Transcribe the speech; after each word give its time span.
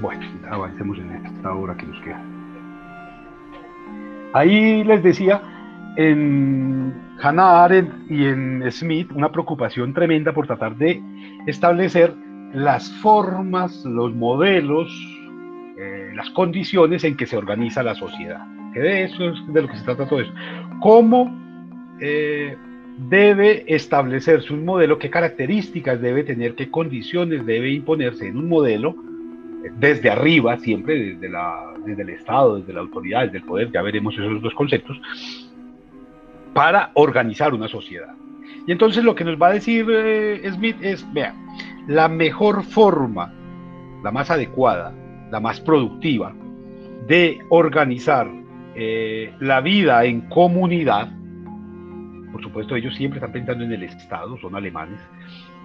Bueno, 0.00 0.24
avancemos 0.50 0.98
en 0.98 1.10
esta 1.12 1.52
hora 1.52 1.76
que 1.76 1.86
nos 1.86 2.00
queda. 2.00 2.22
Ahí 4.32 4.84
les 4.84 5.02
decía, 5.02 5.42
en 5.96 6.94
Hannah 7.20 7.64
Arendt 7.64 8.10
y 8.10 8.24
en 8.24 8.64
Smith, 8.70 9.10
una 9.12 9.30
preocupación 9.30 9.92
tremenda 9.92 10.32
por 10.32 10.46
tratar 10.46 10.76
de 10.76 11.02
establecer 11.46 12.14
las 12.54 12.90
formas, 13.02 13.84
los 13.84 14.14
modelos, 14.14 14.88
eh, 15.78 16.12
las 16.14 16.30
condiciones 16.30 17.04
en 17.04 17.16
que 17.16 17.26
se 17.26 17.36
organiza 17.36 17.82
la 17.82 17.94
sociedad. 17.94 18.46
Que 18.72 18.80
de 18.80 19.04
eso 19.04 19.30
es 19.30 19.52
de 19.52 19.62
lo 19.62 19.68
que 19.68 19.76
se 19.76 19.84
trata 19.84 20.08
todo 20.08 20.20
eso. 20.20 20.32
¿Cómo 20.80 21.36
eh, 22.00 22.56
debe 23.08 23.64
establecerse 23.66 24.52
un 24.54 24.64
modelo? 24.64 24.98
¿Qué 24.98 25.10
características 25.10 26.00
debe 26.00 26.22
tener? 26.22 26.54
¿Qué 26.54 26.70
condiciones 26.70 27.44
debe 27.44 27.70
imponerse 27.70 28.28
en 28.28 28.36
un 28.36 28.48
modelo? 28.48 29.09
Desde 29.78 30.10
arriba, 30.10 30.56
siempre 30.58 31.14
desde, 31.14 31.28
la, 31.28 31.74
desde 31.84 32.02
el 32.02 32.10
Estado, 32.10 32.58
desde 32.58 32.72
la 32.72 32.80
autoridad, 32.80 33.24
desde 33.24 33.38
el 33.38 33.44
poder, 33.44 33.70
ya 33.70 33.82
veremos 33.82 34.14
esos 34.14 34.40
dos 34.40 34.54
conceptos, 34.54 35.00
para 36.54 36.90
organizar 36.94 37.54
una 37.54 37.68
sociedad. 37.68 38.14
Y 38.66 38.72
entonces 38.72 39.04
lo 39.04 39.14
que 39.14 39.24
nos 39.24 39.40
va 39.40 39.48
a 39.48 39.52
decir 39.52 39.86
eh, 39.90 40.50
Smith 40.52 40.76
es, 40.80 41.06
vea, 41.12 41.34
la 41.86 42.08
mejor 42.08 42.62
forma, 42.62 43.32
la 44.02 44.10
más 44.10 44.30
adecuada, 44.30 44.94
la 45.30 45.40
más 45.40 45.60
productiva 45.60 46.34
de 47.06 47.38
organizar 47.48 48.30
eh, 48.74 49.32
la 49.40 49.60
vida 49.60 50.04
en 50.04 50.22
comunidad, 50.22 51.10
por 52.32 52.42
supuesto 52.42 52.76
ellos 52.76 52.94
siempre 52.94 53.18
están 53.18 53.32
pensando 53.32 53.64
en 53.64 53.72
el 53.72 53.82
Estado, 53.82 54.38
son 54.38 54.54
alemanes, 54.54 55.00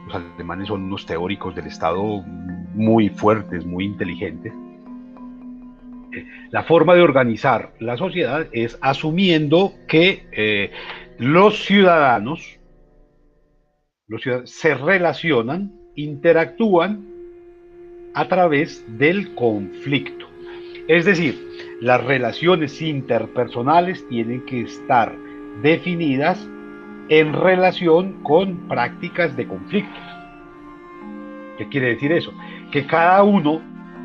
los 0.06 0.16
alemanes 0.16 0.68
son 0.68 0.84
unos 0.84 1.06
teóricos 1.06 1.56
del 1.56 1.68
Estado 1.68 2.22
muy 2.74 3.10
fuertes, 3.10 3.66
muy 3.66 3.86
inteligentes. 3.86 4.54
Eh, 6.14 6.26
la 6.52 6.64
forma 6.64 6.94
de 6.96 7.02
organizar 7.02 7.74
la 7.80 7.98
sociedad 7.98 8.48
es 8.52 8.78
asumiendo 8.82 9.74
que 9.88 10.28
eh, 10.32 10.72
los 11.18 11.66
ciudadanos, 11.66 12.60
los 14.08 14.22
ciudadanos 14.22 14.52
se 14.52 14.76
relacionan 14.76 15.86
interactúan 15.96 17.06
a 18.14 18.28
través 18.28 18.86
del 18.98 19.34
conflicto. 19.36 20.28
Es 20.88 21.06
decir, 21.06 21.36
las 21.82 22.04
relaciones 22.04 22.82
interpersonales 22.82 24.08
tienen 24.08 24.46
que 24.46 24.62
estar 24.62 25.16
definidas 25.62 26.48
en 27.10 27.34
relación 27.34 28.24
con 28.24 28.68
prácticas 28.68 29.36
de 29.36 29.48
conflicto. 29.48 30.00
¿Qué 31.58 31.68
quiere 31.70 31.88
decir 31.90 32.12
eso? 32.12 32.34
Que 32.72 32.86
cada 32.86 33.24
uno 33.24 33.62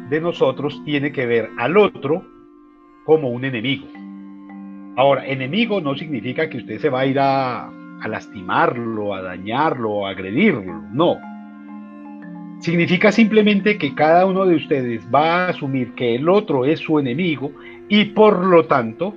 de 0.09 0.20
nosotros 0.20 0.83
tiene 0.84 1.12
que 1.12 1.27
ver 1.27 1.51
al 1.59 1.77
otro 1.77 2.25
como 3.05 3.31
un 3.31 3.45
enemigo. 3.45 3.87
Ahora, 4.97 5.27
enemigo 5.27 5.81
no 5.81 5.95
significa 5.95 6.48
que 6.48 6.59
usted 6.59 6.78
se 6.78 6.91
va 6.91 7.01
a 7.01 7.06
ir 7.06 7.19
a, 7.19 7.69
a 7.69 8.09
lastimarlo, 8.09 9.15
a 9.15 9.23
dañarlo, 9.23 10.06
a 10.06 10.11
agredirlo. 10.11 10.83
No, 10.93 11.17
Significa 12.61 13.11
simplemente 13.11 13.78
que 13.78 13.95
cada 13.95 14.27
uno 14.27 14.45
de 14.45 14.56
ustedes 14.56 15.03
va 15.12 15.47
a 15.47 15.48
asumir 15.48 15.95
que 15.95 16.15
el 16.15 16.28
otro 16.28 16.67
es 16.67 16.81
su 16.81 16.98
enemigo 16.98 17.53
y 17.89 18.05
por 18.06 18.45
lo 18.45 18.67
tanto 18.67 19.15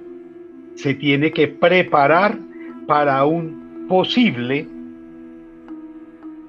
se 0.76 0.94
tiene 0.94 1.32
que 1.32 1.50
preparar 1.50 2.38
para 2.88 3.26
un 3.26 3.63
posible 3.94 4.66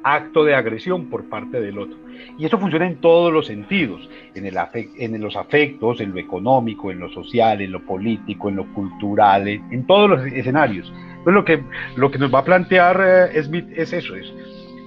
acto 0.02 0.44
de 0.44 0.54
agresión 0.54 1.10
por 1.10 1.28
parte 1.28 1.60
del 1.60 1.78
otro. 1.78 1.98
Y 2.38 2.46
eso 2.46 2.58
funciona 2.58 2.86
en 2.86 2.96
todos 3.02 3.30
los 3.30 3.48
sentidos, 3.48 4.08
en, 4.34 4.46
el 4.46 4.56
en 4.74 5.20
los 5.20 5.36
afectos, 5.36 6.00
en 6.00 6.12
lo 6.12 6.20
económico, 6.20 6.90
en 6.90 7.00
lo 7.00 7.10
social, 7.10 7.60
en 7.60 7.70
lo 7.70 7.84
político, 7.84 8.48
en 8.48 8.56
lo 8.56 8.64
cultural, 8.72 9.46
en, 9.46 9.86
todos 9.86 10.08
los 10.08 10.24
escenarios. 10.24 10.90
Pues 11.22 11.34
lo 11.34 11.44
que, 11.44 11.62
lo 11.96 12.10
que 12.10 12.16
nos 12.18 12.32
va 12.32 12.38
a 12.38 12.44
plantear 12.44 13.30
eh, 13.34 13.42
Smith 13.42 13.66
es 13.76 13.92
eso, 13.92 14.16
es 14.16 14.32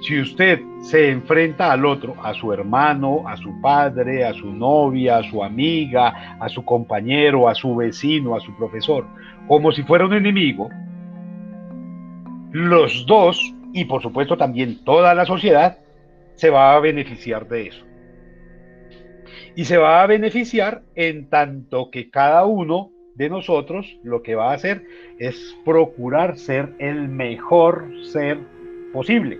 si 0.01 0.19
usted 0.19 0.59
se 0.81 1.11
enfrenta 1.11 1.71
al 1.71 1.85
otro, 1.85 2.15
a 2.23 2.33
su 2.33 2.51
hermano, 2.51 3.27
a 3.27 3.37
su 3.37 3.61
padre, 3.61 4.25
a 4.25 4.33
su 4.33 4.51
novia, 4.51 5.17
a 5.17 5.23
su 5.23 5.43
amiga, 5.43 6.37
a 6.39 6.49
su 6.49 6.65
compañero, 6.65 7.47
a 7.47 7.53
su 7.53 7.75
vecino, 7.75 8.35
a 8.35 8.39
su 8.39 8.55
profesor, 8.57 9.05
como 9.47 9.71
si 9.71 9.83
fuera 9.83 10.05
un 10.05 10.13
enemigo, 10.13 10.69
los 12.51 13.05
dos, 13.05 13.53
y 13.73 13.85
por 13.85 14.01
supuesto 14.01 14.37
también 14.37 14.83
toda 14.83 15.13
la 15.13 15.25
sociedad, 15.25 15.79
se 16.35 16.49
va 16.49 16.75
a 16.75 16.79
beneficiar 16.79 17.47
de 17.47 17.67
eso. 17.67 17.83
Y 19.55 19.65
se 19.65 19.77
va 19.77 20.03
a 20.03 20.07
beneficiar 20.07 20.83
en 20.95 21.29
tanto 21.29 21.89
que 21.91 22.09
cada 22.09 22.45
uno 22.45 22.91
de 23.15 23.29
nosotros 23.29 23.97
lo 24.03 24.21
que 24.21 24.35
va 24.35 24.51
a 24.51 24.55
hacer 24.55 24.83
es 25.17 25.55
procurar 25.65 26.37
ser 26.37 26.73
el 26.77 27.07
mejor 27.09 27.89
ser 28.03 28.39
posible 28.93 29.39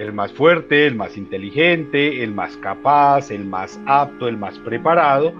el 0.00 0.14
más 0.14 0.32
fuerte, 0.32 0.86
el 0.86 0.94
más 0.94 1.16
inteligente, 1.16 2.22
el 2.22 2.32
más 2.32 2.56
capaz, 2.56 3.30
el 3.30 3.44
más 3.44 3.78
apto, 3.86 4.28
el 4.28 4.38
más 4.38 4.58
preparado, 4.60 5.32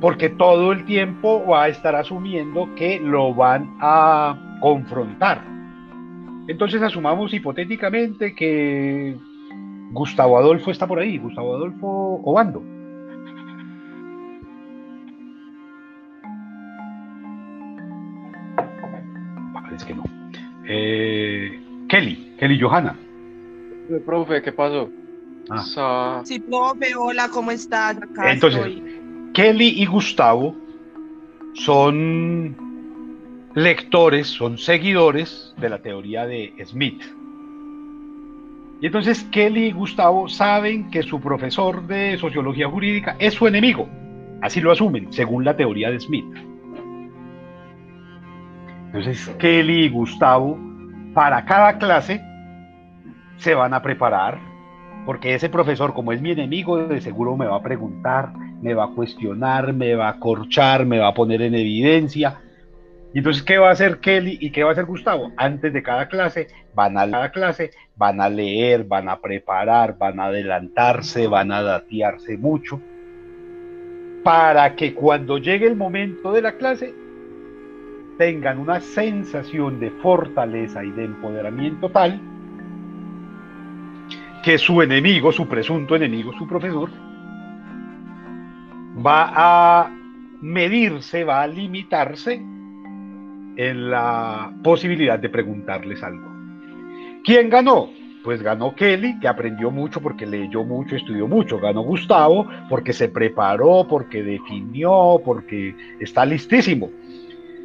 porque 0.00 0.28
todo 0.28 0.72
el 0.72 0.84
tiempo 0.84 1.44
va 1.44 1.64
a 1.64 1.68
estar 1.68 1.96
asumiendo 1.96 2.68
que 2.76 3.00
lo 3.00 3.34
van 3.34 3.76
a 3.80 4.58
confrontar. 4.60 5.55
Entonces 6.48 6.80
asumamos 6.82 7.32
hipotéticamente 7.34 8.34
que 8.34 9.16
Gustavo 9.92 10.38
Adolfo 10.38 10.70
está 10.70 10.86
por 10.86 11.00
ahí, 11.00 11.18
Gustavo 11.18 11.54
Adolfo 11.54 12.20
Obando. 12.24 12.62
Parece 19.52 19.86
que 19.86 19.94
no. 19.94 20.04
Eh, 20.68 21.60
Kelly, 21.88 22.34
Kelly 22.38 22.60
Johanna. 22.60 22.96
Profe, 24.04 24.42
¿qué 24.42 24.52
pasó? 24.52 24.90
Ah. 25.50 26.22
Sí, 26.24 26.40
profe, 26.40 26.94
hola, 26.96 27.28
¿cómo 27.32 27.50
estás? 27.52 27.96
Entonces, 28.24 28.66
Kelly 29.32 29.74
y 29.76 29.86
Gustavo 29.86 30.56
son 31.54 32.65
lectores, 33.56 34.26
son 34.26 34.58
seguidores 34.58 35.54
de 35.56 35.70
la 35.70 35.78
teoría 35.78 36.26
de 36.26 36.52
Smith. 36.66 37.02
Y 38.82 38.86
entonces 38.86 39.24
Kelly 39.32 39.68
y 39.68 39.72
Gustavo 39.72 40.28
saben 40.28 40.90
que 40.90 41.02
su 41.02 41.18
profesor 41.22 41.86
de 41.86 42.18
sociología 42.18 42.68
jurídica 42.68 43.16
es 43.18 43.32
su 43.32 43.46
enemigo. 43.46 43.88
Así 44.42 44.60
lo 44.60 44.70
asumen, 44.70 45.10
según 45.10 45.42
la 45.46 45.56
teoría 45.56 45.90
de 45.90 45.98
Smith. 45.98 46.26
Entonces 48.88 49.26
Kelly 49.38 49.84
y 49.84 49.88
Gustavo, 49.88 50.58
para 51.14 51.46
cada 51.46 51.78
clase, 51.78 52.20
se 53.38 53.54
van 53.54 53.72
a 53.72 53.80
preparar, 53.80 54.38
porque 55.06 55.34
ese 55.34 55.48
profesor, 55.48 55.94
como 55.94 56.12
es 56.12 56.20
mi 56.20 56.32
enemigo, 56.32 56.76
de 56.76 57.00
seguro 57.00 57.38
me 57.38 57.46
va 57.46 57.56
a 57.56 57.62
preguntar, 57.62 58.34
me 58.60 58.74
va 58.74 58.84
a 58.84 58.88
cuestionar, 58.88 59.72
me 59.72 59.94
va 59.94 60.10
a 60.10 60.20
corchar, 60.20 60.84
me 60.84 60.98
va 60.98 61.08
a 61.08 61.14
poner 61.14 61.40
en 61.40 61.54
evidencia. 61.54 62.42
Y 63.16 63.20
entonces, 63.20 63.42
¿qué 63.44 63.56
va 63.56 63.70
a 63.70 63.72
hacer 63.72 64.00
Kelly 64.00 64.36
y 64.42 64.50
qué 64.50 64.62
va 64.62 64.68
a 64.68 64.72
hacer 64.72 64.84
Gustavo? 64.84 65.32
Antes 65.38 65.72
de 65.72 65.82
cada 65.82 66.06
clase, 66.06 66.48
van 66.74 66.98
a 66.98 67.10
cada 67.10 67.30
clase, 67.30 67.70
van 67.96 68.20
a 68.20 68.28
leer, 68.28 68.84
van 68.84 69.08
a 69.08 69.18
preparar, 69.22 69.96
van 69.96 70.20
a 70.20 70.26
adelantarse, 70.26 71.26
van 71.26 71.50
a 71.50 71.62
datearse 71.62 72.36
mucho, 72.36 72.78
para 74.22 74.76
que 74.76 74.92
cuando 74.92 75.38
llegue 75.38 75.66
el 75.66 75.76
momento 75.76 76.30
de 76.30 76.42
la 76.42 76.58
clase, 76.58 76.94
tengan 78.18 78.58
una 78.58 78.80
sensación 78.80 79.80
de 79.80 79.92
fortaleza 79.92 80.84
y 80.84 80.90
de 80.90 81.04
empoderamiento 81.04 81.90
tal 81.90 82.20
que 84.44 84.58
su 84.58 84.82
enemigo, 84.82 85.32
su 85.32 85.48
presunto 85.48 85.96
enemigo, 85.96 86.34
su 86.34 86.46
profesor, 86.46 86.90
va 88.98 89.32
a 89.34 89.90
medirse, 90.42 91.24
va 91.24 91.40
a 91.40 91.46
limitarse 91.46 92.55
en 93.56 93.90
la 93.90 94.52
posibilidad 94.62 95.18
de 95.18 95.28
preguntarles 95.28 96.02
algo. 96.02 96.30
¿Quién 97.24 97.50
ganó? 97.50 97.90
Pues 98.22 98.42
ganó 98.42 98.74
Kelly, 98.74 99.18
que 99.20 99.28
aprendió 99.28 99.70
mucho 99.70 100.00
porque 100.00 100.26
leyó 100.26 100.64
mucho, 100.64 100.96
estudió 100.96 101.26
mucho. 101.26 101.58
Ganó 101.58 101.82
Gustavo 101.82 102.46
porque 102.68 102.92
se 102.92 103.08
preparó, 103.08 103.86
porque 103.88 104.22
definió, 104.22 105.20
porque 105.24 105.74
está 106.00 106.24
listísimo. 106.24 106.90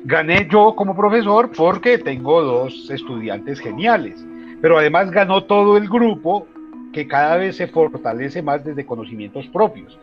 Gané 0.04 0.48
yo 0.50 0.76
como 0.76 0.96
profesor 0.96 1.52
porque 1.56 1.98
tengo 1.98 2.42
dos 2.42 2.90
estudiantes 2.90 3.60
geniales. 3.60 4.26
Pero 4.62 4.78
además 4.78 5.12
ganó 5.12 5.44
todo 5.44 5.78
el 5.78 5.90
grupo 5.90 6.48
que 6.94 7.08
cada 7.08 7.38
vez 7.38 7.56
se 7.56 7.68
fortalece 7.68 8.42
más 8.42 8.64
desde 8.64 8.86
conocimientos 8.86 9.48
propios. 9.48 9.98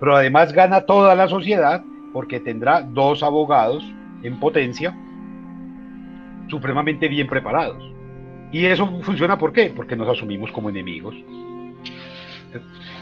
Pero 0.00 0.16
además 0.16 0.52
gana 0.52 0.82
toda 0.82 1.14
la 1.14 1.28
sociedad 1.28 1.82
porque 2.12 2.40
tendrá 2.40 2.82
dos 2.82 3.22
abogados 3.22 3.84
en 4.22 4.40
potencia 4.40 4.96
supremamente 6.50 7.08
bien 7.08 7.26
preparados. 7.26 7.82
Y 8.52 8.64
eso 8.66 8.86
funciona 9.02 9.38
¿por 9.38 9.52
qué? 9.52 9.72
Porque 9.74 9.96
nos 9.96 10.08
asumimos 10.08 10.50
como 10.50 10.70
enemigos. 10.70 11.14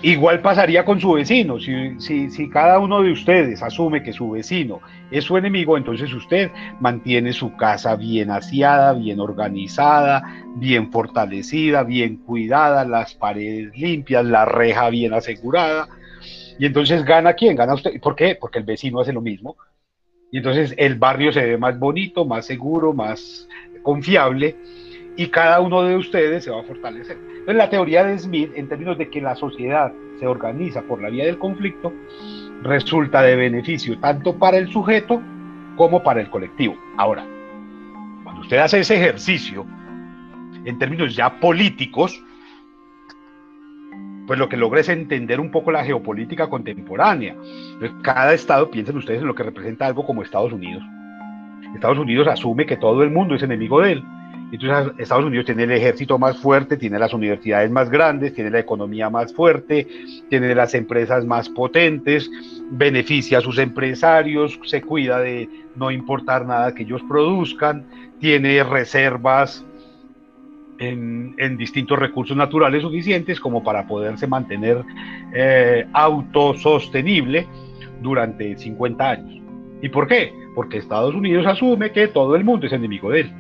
Igual 0.03 0.41
pasaría 0.41 0.85
con 0.85 1.01
su 1.01 1.13
vecino. 1.13 1.59
Si, 1.59 2.31
si, 2.31 2.51
cada 2.51 2.79
uno 2.79 3.03
de 3.03 3.11
ustedes 3.11 3.63
asume 3.63 4.03
que 4.03 4.13
su 4.13 4.31
vecino 4.31 4.81
es 5.11 5.25
su 5.25 5.37
enemigo, 5.37 5.77
entonces 5.77 6.13
usted 6.13 6.53
mantiene 6.81 7.33
su 7.33 7.57
casa 7.57 7.97
bien 7.97 8.31
aseada, 8.31 8.93
bien 8.93 9.19
organizada, 9.19 10.23
bien 10.55 10.93
fortalecida, 10.93 11.83
bien 11.83 12.19
cuidada, 12.19 12.85
las 12.85 13.15
paredes 13.15 13.77
limpias, 13.77 14.25
la 14.25 14.45
reja 14.45 14.89
bien 14.91 15.15
asegurada. 15.15 15.89
Y 16.61 16.67
entonces 16.67 17.05
gana 17.05 17.33
quién? 17.33 17.57
Gana 17.57 17.75
usted. 17.75 18.01
¿Por 18.01 18.15
qué? 18.15 18.37
Porque 18.41 18.59
el 18.59 18.65
vecino 18.65 19.01
hace 19.01 19.13
lo 19.13 19.21
mismo. 19.21 19.57
Y 20.31 20.39
entonces 20.39 20.75
el 20.77 20.97
barrio 20.97 21.33
se 21.33 21.45
ve 21.45 21.59
más 21.59 21.79
bonito, 21.79 22.25
más 22.25 22.47
seguro, 22.47 22.93
más 22.93 23.49
confiable 23.83 24.57
y 25.17 25.27
cada 25.29 25.61
uno 25.61 25.83
de 25.83 25.97
ustedes 25.97 26.45
se 26.45 26.51
va 26.51 26.61
a 26.61 26.65
fortalecer. 26.65 27.17
Entonces 27.29 27.57
la 27.57 27.71
teoría 27.71 28.05
de 28.05 28.19
Smith, 28.19 28.53
en 28.55 28.69
términos 28.69 28.99
de 28.99 29.09
que 29.09 29.21
la 29.21 29.35
sociedad 29.35 29.93
se 30.21 30.27
organiza 30.27 30.83
por 30.83 31.03
la 31.03 31.11
vía 31.11 31.25
del 31.25 31.39
conflicto, 31.39 31.93
resulta 32.63 33.23
de 33.23 33.37
beneficio 33.37 33.99
tanto 33.99 34.37
para 34.37 34.59
el 34.59 34.71
sujeto 34.71 35.21
como 35.77 36.03
para 36.03 36.21
el 36.21 36.31
colectivo. 36.31 36.77
Ahora, 36.97 37.27
cuando 38.23 38.43
usted 38.43 38.59
hace 38.59 38.81
ese 38.81 38.97
ejercicio, 38.97 39.65
en 40.65 40.79
términos 40.79 41.17
ya 41.17 41.41
políticos, 41.41 42.23
pues 44.29 44.39
lo 44.39 44.51
que 44.51 44.59
logra 44.59 44.83
es 44.83 44.91
entender 44.91 45.41
un 45.41 45.51
poco 45.51 45.73
la 45.73 45.83
geopolítica 45.83 46.49
contemporánea. 46.49 47.35
cada 48.03 48.35
estado, 48.35 48.71
piensen 48.71 48.99
ustedes 48.99 49.23
en 49.23 49.27
lo 49.27 49.35
que 49.35 49.43
representa 49.43 49.87
algo 49.87 50.05
como 50.05 50.23
Estados 50.23 50.53
Unidos. 50.53 50.85
Estados 51.75 51.99
Unidos 51.99 52.29
asume 52.29 52.67
que 52.67 52.77
todo 52.77 53.03
el 53.03 53.11
mundo 53.11 53.35
es 53.35 53.43
enemigo 53.43 53.81
de 53.81 53.93
él. 53.93 54.05
Entonces 54.53 54.93
Estados 54.99 55.25
Unidos 55.25 55.47
tiene 55.47 55.63
el 55.65 55.73
ejército 55.73 56.19
más 56.19 56.37
fuerte, 56.37 56.77
tiene 56.77 56.99
las 56.99 57.15
universidades 57.15 57.71
más 57.71 57.89
grandes, 57.89 58.35
tiene 58.35 58.51
la 58.51 58.59
economía 58.59 59.09
más 59.09 59.33
fuerte, 59.33 59.87
tiene 60.29 60.55
las 60.55 60.75
empresas 60.75 61.25
más 61.25 61.49
potentes, 61.49 62.31
beneficia 62.71 63.39
a 63.39 63.41
sus 63.41 63.57
empresarios, 63.57 64.61
se 64.65 64.83
cuida 64.83 65.21
de 65.21 65.49
no 65.75 65.91
importar 65.91 66.45
nada 66.45 66.75
que 66.75 66.83
ellos 66.83 67.03
produzcan, 67.09 67.87
tiene 68.21 68.63
reservas 68.63 69.65
en, 70.79 71.57
distintos 71.57 71.99
recursos 71.99 72.37
naturales 72.37 72.83
suficientes 72.83 73.41
como 73.41 73.63
para 73.63 73.87
poderse 73.87 74.27
mantener 74.27 74.85
eh, 75.35 75.87
autosostenible 75.93 77.47
durante 78.01 78.57
50 78.57 79.11
años. 79.11 79.43
¿Y 79.83 79.89
por 79.89 80.07
qué? 80.07 80.33
Porque 80.55 80.79
Estados 80.79 81.15
Unidos 81.15 81.47
asume 81.47 81.93
que 81.93 82.09
todo 82.09 82.37
el 82.37 82.45
mundo 82.45 82.67
es 82.67 82.73
enemigo 82.73 83.11
de 83.11 83.21
él. 83.21 83.33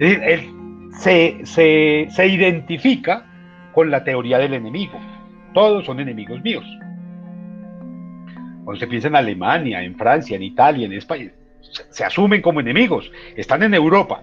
Él 0.00 0.50
se, 0.92 1.40
se 1.44 2.26
identifica 2.26 3.26
con 3.72 3.90
la 3.90 4.04
teoría 4.04 4.38
del 4.38 4.54
enemigo. 4.54 4.98
Todos 5.54 5.84
son 5.84 6.00
enemigos 6.00 6.42
míos. 6.42 6.64
Cuando 8.64 8.80
se 8.80 8.86
piensa 8.86 9.08
en 9.08 9.16
Alemania, 9.16 9.82
en 9.82 9.96
Francia, 9.96 10.36
en 10.36 10.42
Italia, 10.42 10.86
en 10.86 10.92
España, 10.92 11.30
se 11.60 12.04
asumen 12.04 12.42
como 12.42 12.60
enemigos. 12.60 13.10
Están 13.36 13.62
en 13.62 13.74
Europa, 13.74 14.22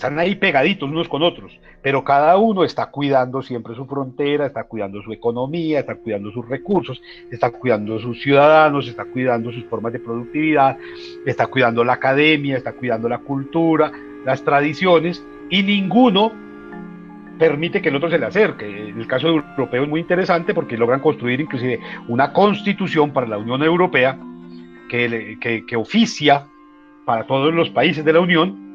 están 0.00 0.18
ahí 0.18 0.34
pegaditos 0.34 0.88
unos 0.88 1.08
con 1.08 1.22
otros, 1.22 1.52
pero 1.82 2.02
cada 2.02 2.38
uno 2.38 2.64
está 2.64 2.86
cuidando 2.86 3.42
siempre 3.42 3.74
su 3.74 3.84
frontera, 3.84 4.46
está 4.46 4.64
cuidando 4.64 5.02
su 5.02 5.12
economía, 5.12 5.80
está 5.80 5.94
cuidando 5.94 6.32
sus 6.32 6.48
recursos, 6.48 7.02
está 7.30 7.50
cuidando 7.50 7.98
sus 8.00 8.22
ciudadanos, 8.22 8.88
está 8.88 9.04
cuidando 9.04 9.52
sus 9.52 9.62
formas 9.66 9.92
de 9.92 10.00
productividad, 10.00 10.78
está 11.26 11.48
cuidando 11.48 11.84
la 11.84 11.92
academia, 11.92 12.56
está 12.56 12.72
cuidando 12.72 13.10
la 13.10 13.18
cultura, 13.18 13.92
las 14.24 14.42
tradiciones, 14.42 15.22
y 15.50 15.62
ninguno 15.62 16.32
permite 17.38 17.82
que 17.82 17.90
el 17.90 17.96
otro 17.96 18.08
se 18.08 18.18
le 18.18 18.24
acerque. 18.24 18.64
El 18.64 19.06
caso 19.06 19.28
europeo 19.28 19.82
es 19.82 19.88
muy 19.88 20.00
interesante 20.00 20.54
porque 20.54 20.78
logran 20.78 21.00
construir 21.00 21.42
inclusive 21.42 21.78
una 22.08 22.32
constitución 22.32 23.12
para 23.12 23.26
la 23.26 23.36
Unión 23.36 23.62
Europea 23.62 24.18
que, 24.88 25.36
que, 25.38 25.66
que 25.66 25.76
oficia 25.76 26.46
para 27.04 27.26
todos 27.26 27.52
los 27.52 27.68
países 27.68 28.02
de 28.02 28.14
la 28.14 28.20
Unión 28.20 28.69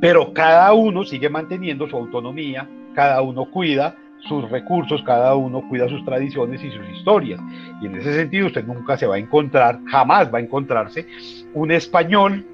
pero 0.00 0.32
cada 0.32 0.72
uno 0.72 1.04
sigue 1.04 1.28
manteniendo 1.28 1.88
su 1.88 1.96
autonomía, 1.96 2.68
cada 2.94 3.22
uno 3.22 3.46
cuida 3.46 3.96
sus 4.20 4.48
recursos, 4.50 5.02
cada 5.02 5.34
uno 5.36 5.62
cuida 5.68 5.88
sus 5.88 6.04
tradiciones 6.04 6.62
y 6.62 6.70
sus 6.70 6.88
historias. 6.90 7.40
Y 7.80 7.86
en 7.86 7.96
ese 7.96 8.14
sentido 8.14 8.46
usted 8.46 8.64
nunca 8.64 8.96
se 8.96 9.06
va 9.06 9.16
a 9.16 9.18
encontrar, 9.18 9.80
jamás 9.86 10.32
va 10.32 10.38
a 10.38 10.42
encontrarse 10.42 11.06
un 11.54 11.70
español 11.70 12.44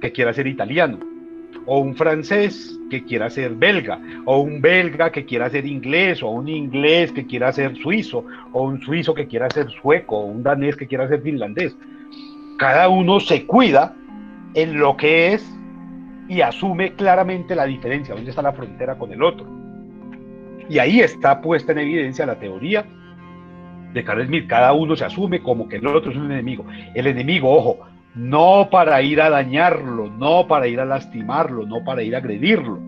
que 0.00 0.12
quiera 0.12 0.32
ser 0.32 0.46
italiano, 0.46 0.98
o 1.66 1.78
un 1.78 1.94
francés 1.94 2.78
que 2.90 3.04
quiera 3.04 3.30
ser 3.30 3.54
belga, 3.54 4.00
o 4.24 4.40
un 4.40 4.60
belga 4.60 5.12
que 5.12 5.24
quiera 5.24 5.48
ser 5.48 5.66
inglés, 5.66 6.22
o 6.22 6.30
un 6.30 6.48
inglés 6.48 7.12
que 7.12 7.26
quiera 7.26 7.52
ser 7.52 7.76
suizo, 7.76 8.24
o 8.52 8.64
un 8.64 8.80
suizo 8.80 9.14
que 9.14 9.26
quiera 9.26 9.48
ser 9.50 9.70
sueco, 9.70 10.18
o 10.18 10.26
un 10.26 10.42
danés 10.42 10.76
que 10.76 10.86
quiera 10.86 11.08
ser 11.08 11.22
finlandés. 11.22 11.76
Cada 12.58 12.88
uno 12.88 13.20
se 13.20 13.46
cuida 13.46 13.94
en 14.54 14.78
lo 14.78 14.96
que 14.96 15.34
es 15.34 15.58
y 16.32 16.40
asume 16.40 16.94
claramente 16.94 17.54
la 17.54 17.66
diferencia, 17.66 18.14
dónde 18.14 18.30
está 18.30 18.40
la 18.40 18.54
frontera 18.54 18.96
con 18.96 19.12
el 19.12 19.22
otro. 19.22 19.46
Y 20.66 20.78
ahí 20.78 21.00
está 21.00 21.42
puesta 21.42 21.72
en 21.72 21.78
evidencia 21.80 22.24
la 22.24 22.38
teoría 22.38 22.86
de 23.92 24.02
Carl 24.02 24.26
Smith. 24.26 24.46
Cada 24.48 24.72
uno 24.72 24.96
se 24.96 25.04
asume 25.04 25.42
como 25.42 25.68
que 25.68 25.76
el 25.76 25.86
otro 25.86 26.10
es 26.10 26.16
un 26.16 26.32
enemigo. 26.32 26.64
El 26.94 27.06
enemigo, 27.06 27.54
ojo, 27.54 27.80
no 28.14 28.68
para 28.70 29.02
ir 29.02 29.20
a 29.20 29.28
dañarlo, 29.28 30.08
no 30.08 30.46
para 30.46 30.68
ir 30.68 30.80
a 30.80 30.86
lastimarlo, 30.86 31.66
no 31.66 31.84
para 31.84 32.02
ir 32.02 32.14
a 32.14 32.18
agredirlo, 32.18 32.80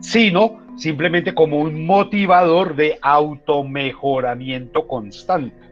sino 0.00 0.56
simplemente 0.76 1.34
como 1.34 1.58
un 1.58 1.84
motivador 1.84 2.74
de 2.74 2.98
automejoramiento 3.02 4.86
constante 4.86 5.67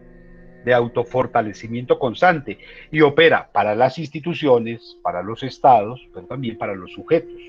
de 0.66 0.74
autofortalecimiento 0.74 1.96
constante 1.96 2.58
y 2.90 3.00
opera 3.00 3.48
para 3.52 3.76
las 3.76 4.00
instituciones, 4.00 4.98
para 5.00 5.22
los 5.22 5.44
estados, 5.44 6.04
pero 6.12 6.26
también 6.26 6.58
para 6.58 6.74
los 6.74 6.92
sujetos. 6.92 7.40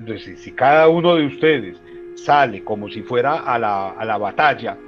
Entonces, 0.00 0.40
si 0.40 0.52
cada 0.52 0.88
uno 0.88 1.16
de 1.16 1.26
ustedes 1.26 1.76
sale 2.16 2.64
como 2.64 2.88
si 2.88 3.02
fuera 3.02 3.40
a 3.40 3.58
la, 3.58 3.90
a 3.90 4.04
la 4.06 4.16
batalla, 4.16 4.78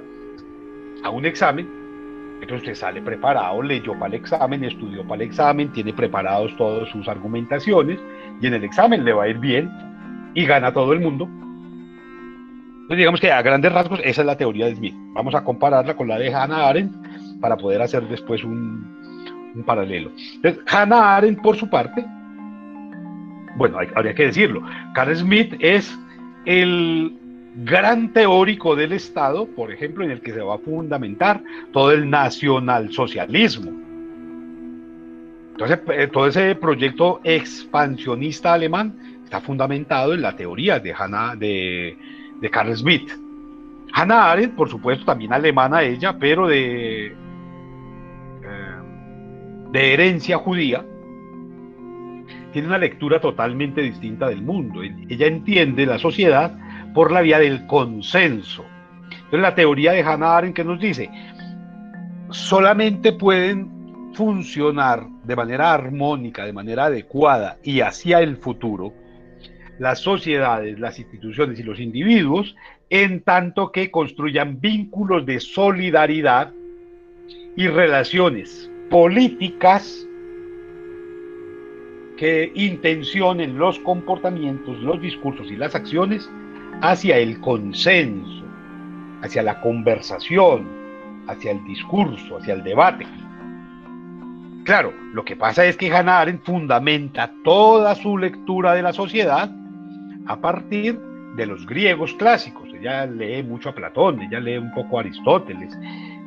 a 1.03 1.09
un 1.11 1.27
examen, 1.27 1.69
entonces 2.41 2.69
usted 2.69 2.73
sale 2.73 3.03
preparado, 3.03 3.61
leyó 3.61 3.93
para 3.93 4.07
el 4.07 4.13
examen, 4.15 4.63
estudió 4.63 5.03
para 5.03 5.21
el 5.21 5.29
examen, 5.29 5.71
tiene 5.71 5.93
preparados 5.93 6.57
todas 6.57 6.89
sus 6.89 7.07
argumentaciones 7.07 7.99
y 8.41 8.47
en 8.47 8.55
el 8.55 8.63
examen 8.63 9.05
le 9.05 9.13
va 9.13 9.25
a 9.25 9.27
ir 9.27 9.37
bien 9.37 9.69
y 10.33 10.43
gana 10.47 10.73
todo 10.73 10.91
el 10.93 11.01
mundo. 11.01 11.29
Entonces 12.91 12.97
digamos 12.97 13.21
que 13.21 13.31
a 13.31 13.43
grandes 13.43 13.71
rasgos 13.71 14.01
esa 14.03 14.21
es 14.21 14.27
la 14.27 14.35
teoría 14.35 14.65
de 14.65 14.75
Smith. 14.75 14.95
Vamos 15.13 15.35
a 15.35 15.43
compararla 15.43 15.95
con 15.95 16.07
la 16.07 16.17
de 16.17 16.33
Hannah 16.33 16.67
Arendt 16.67 17.10
para 17.41 17.57
poder 17.57 17.81
hacer 17.81 18.07
después 18.07 18.43
un, 18.43 19.01
paralelo. 19.65 20.11
Hannah 20.67 21.17
Arendt, 21.17 21.41
por 21.41 21.57
su 21.57 21.69
parte, 21.69 22.05
bueno, 23.57 23.77
habría 23.95 24.13
que 24.13 24.27
decirlo, 24.27 24.63
Carl 24.93 25.13
Smith 25.13 25.55
es 25.59 25.99
el 26.45 27.13
gran 27.55 28.13
teórico 28.13 28.77
del 28.77 28.93
Estado, 28.93 29.45
por 29.47 29.71
ejemplo, 29.71 30.05
en 30.05 30.11
el 30.11 30.21
que 30.21 30.31
se 30.31 30.39
va 30.39 30.55
a 30.55 30.59
fundamentar 30.59 31.43
todo 31.73 31.91
el 31.91 32.09
nacionalsocialismo. 32.09 33.71
Entonces, 35.51 35.79
eh, 35.89 36.07
todo 36.07 36.27
ese 36.27 36.55
proyecto 36.55 37.19
expansionista 37.23 38.53
alemán 38.53 39.19
está 39.25 39.41
fundamentado 39.41 40.13
en 40.13 40.21
la 40.21 40.35
teoría 40.35 40.79
de, 40.79 40.93
Hannah, 40.93 41.35
de, 41.35 41.97
de 42.39 42.49
Carl 42.49 42.75
Smith. 42.75 43.11
Hannah 43.93 44.31
Arendt, 44.31 44.55
por 44.55 44.69
supuesto, 44.69 45.03
también 45.03 45.33
alemana 45.33 45.83
ella, 45.83 46.17
pero 46.17 46.47
de 46.47 47.13
de 49.71 49.93
herencia 49.93 50.37
judía, 50.37 50.85
tiene 52.51 52.67
una 52.67 52.77
lectura 52.77 53.19
totalmente 53.19 53.81
distinta 53.81 54.27
del 54.27 54.41
mundo. 54.41 54.81
Ella 54.83 55.27
entiende 55.27 55.85
la 55.85 55.97
sociedad 55.97 56.57
por 56.93 57.11
la 57.11 57.21
vía 57.21 57.39
del 57.39 57.65
consenso. 57.67 58.65
Entonces 59.09 59.39
la 59.39 59.55
teoría 59.55 59.93
de 59.93 60.03
Hannah 60.03 60.37
Arendt 60.37 60.55
que 60.55 60.63
nos 60.63 60.79
dice, 60.79 61.09
solamente 62.29 63.13
pueden 63.13 64.11
funcionar 64.13 65.07
de 65.23 65.35
manera 65.35 65.73
armónica, 65.73 66.45
de 66.45 66.53
manera 66.53 66.85
adecuada 66.85 67.57
y 67.63 67.79
hacia 67.79 68.19
el 68.19 68.37
futuro 68.37 68.93
las 69.79 69.99
sociedades, 69.99 70.79
las 70.79 70.99
instituciones 70.99 71.59
y 71.59 71.63
los 71.63 71.79
individuos 71.79 72.55
en 72.89 73.23
tanto 73.23 73.71
que 73.71 73.89
construyan 73.89 74.59
vínculos 74.59 75.25
de 75.25 75.39
solidaridad 75.39 76.51
y 77.55 77.67
relaciones 77.67 78.70
políticas 78.91 80.05
que 82.17 82.51
intencionen 82.53 83.57
los 83.57 83.79
comportamientos, 83.79 84.77
los 84.81 85.01
discursos 85.01 85.49
y 85.49 85.55
las 85.55 85.73
acciones 85.73 86.29
hacia 86.81 87.17
el 87.17 87.39
consenso, 87.39 88.43
hacia 89.23 89.41
la 89.43 89.61
conversación, 89.61 90.67
hacia 91.27 91.51
el 91.51 91.63
discurso, 91.63 92.37
hacia 92.37 92.53
el 92.53 92.63
debate. 92.63 93.07
Claro, 94.65 94.93
lo 95.13 95.23
que 95.23 95.37
pasa 95.37 95.65
es 95.65 95.77
que 95.77 95.91
Hannah 95.91 96.19
Arendt 96.19 96.43
fundamenta 96.43 97.31
toda 97.43 97.95
su 97.95 98.17
lectura 98.17 98.73
de 98.73 98.83
la 98.83 98.93
sociedad 98.93 99.49
a 100.27 100.35
partir 100.41 100.99
de 101.37 101.45
los 101.45 101.65
griegos 101.65 102.13
clásicos, 102.15 102.69
ella 102.73 103.05
lee 103.05 103.41
mucho 103.41 103.69
a 103.69 103.75
Platón, 103.75 104.21
ella 104.21 104.39
lee 104.39 104.57
un 104.57 104.73
poco 104.73 104.97
a 104.97 105.01
Aristóteles, 105.01 105.77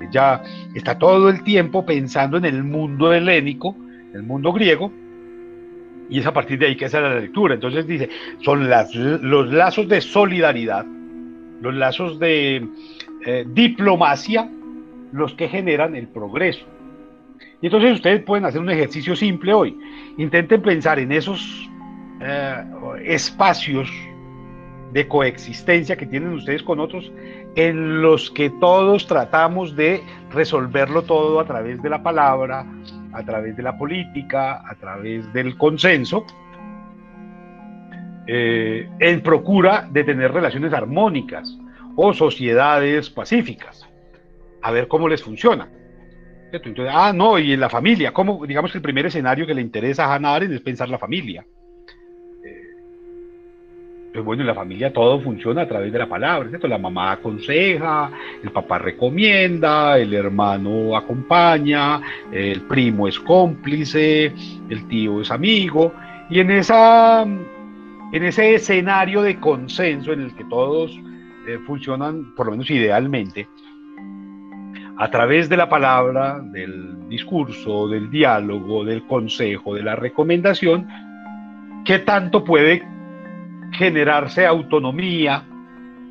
ella 0.05 0.43
está 0.75 0.99
todo 0.99 1.29
el 1.29 1.43
tiempo 1.43 1.85
pensando 1.85 2.37
en 2.37 2.45
el 2.45 2.63
mundo 2.63 3.13
helénico, 3.13 3.77
el 4.13 4.23
mundo 4.23 4.53
griego, 4.53 4.93
y 6.09 6.19
es 6.19 6.27
a 6.27 6.33
partir 6.33 6.59
de 6.59 6.67
ahí 6.67 6.77
que 6.77 6.85
hace 6.85 7.01
la 7.01 7.19
lectura. 7.19 7.55
Entonces 7.55 7.87
dice, 7.87 8.09
son 8.43 8.69
los 8.69 9.53
lazos 9.53 9.89
de 9.89 10.01
solidaridad, 10.01 10.85
los 11.61 11.75
lazos 11.75 12.19
de 12.19 12.67
eh, 13.27 13.45
diplomacia, 13.49 14.49
los 15.13 15.35
que 15.35 15.49
generan 15.49 15.97
el 15.97 16.09
progreso. 16.09 16.65
Y 17.61 17.67
entonces 17.67 17.95
ustedes 17.95 18.23
pueden 18.23 18.45
hacer 18.45 18.61
un 18.61 18.71
ejercicio 18.71 19.17
simple 19.17 19.55
hoy. 19.55 19.77
Intenten 20.19 20.61
pensar 20.61 20.99
en 20.99 21.13
esos 21.13 21.69
eh, 22.21 22.65
espacios 23.05 23.91
de 24.93 25.09
coexistencia 25.09 25.97
que 25.97 26.07
tienen 26.07 26.35
ustedes 26.35 26.63
con 26.63 26.79
otros, 26.79 27.11
en 27.57 28.03
los 28.03 28.31
que 28.31 28.51
todos 28.51 29.07
tratamos 29.07 29.77
de 29.77 30.03
resolverlo 30.31 31.03
todo 31.03 31.41
a 31.41 31.47
través 31.47 31.83
de 31.83 31.91
la 31.91 32.03
palabra, 32.03 32.67
a 33.13 33.23
través 33.25 33.57
de 33.57 33.63
la 33.63 33.79
política, 33.79 34.63
a 34.69 34.75
través 34.75 35.33
del 35.33 35.57
consenso, 35.57 36.27
eh, 38.27 38.89
en 38.99 39.23
procura 39.23 39.87
de 39.91 40.03
tener 40.03 40.33
relaciones 40.33 40.73
armónicas 40.73 41.57
o 41.97 42.13
sociedades 42.13 43.11
pacíficas. 43.11 43.87
A 44.63 44.71
ver 44.71 44.89
cómo 44.89 45.09
les 45.09 45.23
funciona. 45.23 45.69
Ah, 46.91 47.13
no, 47.15 47.39
y 47.39 47.53
en 47.53 47.61
la 47.61 47.69
familia, 47.69 48.13
¿cómo? 48.13 48.47
digamos 48.47 48.71
que 48.71 48.79
el 48.79 48.83
primer 48.83 49.07
escenario 49.07 49.47
que 49.47 49.55
le 49.55 49.61
interesa 49.61 50.05
a 50.05 50.15
Hannah 50.15 50.35
Arendt 50.35 50.55
es 50.55 50.61
pensar 50.61 50.89
la 50.89 50.99
familia. 50.99 51.45
Pues 54.15 54.25
bueno, 54.25 54.43
en 54.43 54.47
la 54.47 54.55
familia 54.55 54.93
todo 54.93 55.21
funciona 55.21 55.63
a 55.63 55.67
través 55.67 55.93
de 55.93 55.99
la 55.99 56.09
palabra, 56.09 56.49
¿cierto? 56.49 56.69
La 56.69 56.79
mamá 56.79 57.11
aconseja, 57.11 58.13
el 58.45 58.53
papá 58.53 58.79
recomienda, 58.79 59.99
el 59.99 60.15
hermano 60.15 60.97
acompaña, 60.97 62.01
el 62.31 62.61
primo 62.61 63.09
es 63.09 63.19
cómplice, 63.19 64.33
el 64.71 64.87
tío 64.87 65.21
es 65.21 65.33
amigo, 65.33 65.93
y 66.31 66.39
en, 66.39 66.53
esa, 66.53 67.23
en 67.23 68.25
ese 68.25 68.55
escenario 68.55 69.21
de 69.21 69.41
consenso 69.41 70.13
en 70.13 70.21
el 70.21 70.35
que 70.37 70.45
todos 70.45 70.97
eh, 71.49 71.59
funcionan, 71.67 72.37
por 72.37 72.47
lo 72.47 72.53
menos 72.53 72.71
idealmente, 72.71 73.49
a 74.97 75.11
través 75.11 75.49
de 75.49 75.57
la 75.57 75.69
palabra, 75.69 76.39
del 76.39 77.09
discurso, 77.09 77.89
del 77.89 78.09
diálogo, 78.13 78.85
del 78.85 79.05
consejo, 79.09 79.75
de 79.75 79.83
la 79.83 79.97
recomendación, 79.97 80.87
¿qué 81.85 81.99
tanto 81.99 82.45
puede 82.45 82.94
generarse 83.77 84.47
autonomía, 84.47 85.45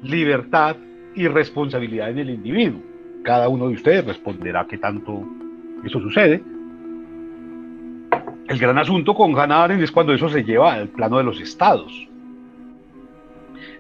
libertad 0.04 0.76
y 1.16 1.28
responsabilidad 1.28 2.10
en 2.10 2.20
el 2.20 2.30
individuo. 2.30 2.82
Cada 3.24 3.48
uno 3.48 3.68
de 3.68 3.76
ustedes 3.76 4.06
responderá 4.06 4.66
qué 4.68 4.78
tanto 4.78 5.24
eso 5.84 6.00
sucede. 6.00 6.44
El 8.48 8.60
gran 8.60 8.78
asunto 8.78 9.14
con 9.14 9.38
Hannah 9.38 9.74
es 9.82 9.92
cuando 9.92 10.14
eso 10.14 10.28
se 10.30 10.44
lleva 10.44 10.74
al 10.74 10.90
plano 10.90 11.18
de 11.18 11.24
los 11.24 11.40
estados. 11.40 12.08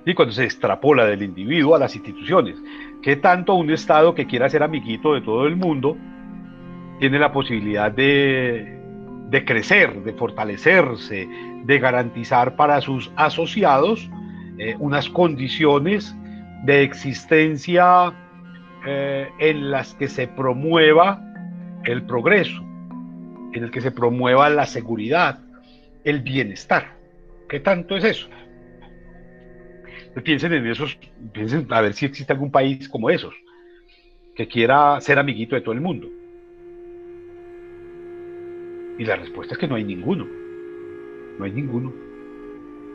Y 0.06 0.13
cuando 0.13 0.34
se 0.34 0.46
extrapola 0.46 1.06
del 1.06 1.24
individuo 1.24 1.75
a 1.75 1.80
las 1.80 1.96
instituciones. 1.96 2.56
¿Qué 3.02 3.18
tanto 3.18 3.54
un 3.56 3.70
estado 3.70 4.16
que 4.16 4.25
quiera 4.25 4.50
ser 4.50 4.63
amiguito 4.63 5.13
de 5.13 5.22
todo 5.22 5.46
el 5.46 5.58
mundo 5.58 5.98
tiene 7.00 7.20
la 7.20 7.34
posibilidad 7.34 7.92
de, 7.92 8.83
de 9.34 9.44
crecer, 9.46 10.04
de 10.04 10.13
fortalecerse, 10.13 11.28
de 11.63 11.80
garantizar 11.80 12.56
para 12.56 12.80
sus 12.82 13.12
asociados 13.16 14.08
eh, 14.60 14.75
unas 14.78 15.10
condiciones 15.10 16.16
de 16.66 16.84
existencia 16.84 18.13
eh, 18.86 19.28
en 19.40 19.72
las 19.72 19.96
que 19.96 20.08
se 20.08 20.28
promueva 20.28 21.20
el 21.84 22.04
progreso, 22.04 22.62
en 23.54 23.63
el 23.63 23.72
que 23.72 23.82
se 23.82 23.90
promueva 23.90 24.52
la 24.52 24.68
seguridad, 24.68 25.40
el 26.04 26.22
bienestar. 26.22 26.94
¿Qué 27.50 27.60
tanto 27.60 27.98
es 27.98 28.04
eso? 28.04 28.28
Piensen 30.24 30.54
en 30.54 30.68
esos, 30.68 30.96
piensen 31.32 31.66
a 31.72 31.82
ver 31.82 31.94
si 31.94 32.06
existe 32.06 32.32
algún 32.32 32.52
país 32.52 32.88
como 32.88 33.10
esos, 33.10 33.34
que 34.36 34.48
quiera 34.48 35.02
ser 35.02 35.18
amiguito 35.18 35.56
de 35.56 35.62
todo 35.62 35.74
el 35.74 35.82
mundo. 35.82 36.08
Y 38.97 39.05
la 39.05 39.15
respuesta 39.15 39.53
es 39.53 39.59
que 39.59 39.67
no 39.67 39.75
hay 39.75 39.83
ninguno 39.83 40.25
no 41.38 41.45
hay 41.45 41.51
ninguno. 41.51 41.93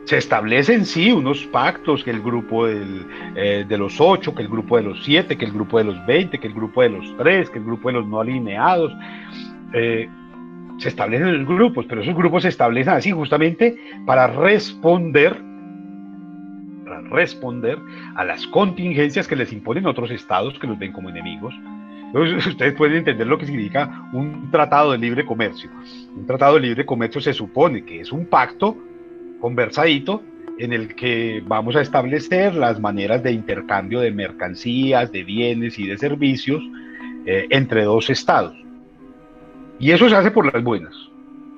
Se 0.05 0.17
establecen 0.17 0.85
sí 0.85 1.11
unos 1.11 1.45
pactos, 1.47 2.03
que 2.03 2.11
el 2.11 2.21
grupo 2.21 2.67
eh, 2.67 3.65
de 3.67 3.77
los 3.77 3.99
ocho, 4.01 4.33
que 4.33 4.41
el 4.41 4.47
grupo 4.47 4.77
de 4.77 4.83
los 4.83 5.03
siete, 5.03 5.37
que 5.37 5.45
el 5.45 5.51
grupo 5.51 5.77
de 5.77 5.83
los 5.83 6.05
veinte, 6.05 6.39
que 6.39 6.47
el 6.47 6.53
grupo 6.53 6.81
de 6.81 6.89
los 6.89 7.17
tres, 7.17 7.49
que 7.49 7.59
el 7.59 7.65
grupo 7.65 7.89
de 7.89 7.95
los 7.95 8.07
no 8.07 8.19
alineados. 8.19 8.91
Eh, 9.73 10.09
se 10.77 10.87
establecen 10.87 11.37
los 11.37 11.47
grupos, 11.47 11.85
pero 11.87 12.01
esos 12.01 12.15
grupos 12.15 12.43
se 12.43 12.49
establecen 12.49 12.93
así 12.93 13.11
justamente 13.11 13.77
para 14.05 14.27
responder, 14.27 15.35
para 16.85 17.01
responder 17.01 17.77
a 18.15 18.23
las 18.23 18.47
contingencias 18.47 19.27
que 19.27 19.35
les 19.35 19.51
imponen 19.51 19.85
otros 19.85 20.09
estados 20.09 20.57
que 20.57 20.67
los 20.67 20.79
ven 20.79 20.93
como 20.93 21.09
enemigos 21.09 21.53
ustedes 22.47 22.73
pueden 22.73 22.97
entender 22.97 23.27
lo 23.27 23.37
que 23.37 23.45
significa 23.45 24.09
un 24.13 24.49
tratado 24.51 24.91
de 24.91 24.97
libre 24.97 25.25
comercio. 25.25 25.69
Un 26.15 26.25
tratado 26.25 26.55
de 26.55 26.61
libre 26.61 26.85
comercio 26.85 27.21
se 27.21 27.33
supone 27.33 27.83
que 27.83 28.01
es 28.01 28.11
un 28.11 28.25
pacto 28.25 28.75
conversadito 29.39 30.23
en 30.57 30.73
el 30.73 30.95
que 30.95 31.41
vamos 31.45 31.75
a 31.75 31.81
establecer 31.81 32.53
las 32.55 32.79
maneras 32.79 33.23
de 33.23 33.31
intercambio 33.31 34.01
de 34.01 34.11
mercancías, 34.11 35.11
de 35.11 35.23
bienes 35.23 35.79
y 35.79 35.87
de 35.87 35.97
servicios 35.97 36.61
eh, 37.25 37.47
entre 37.49 37.83
dos 37.83 38.09
estados. 38.09 38.55
Y 39.79 39.91
eso 39.91 40.09
se 40.09 40.15
hace 40.15 40.31
por 40.31 40.51
las 40.51 40.61
buenas. 40.63 40.93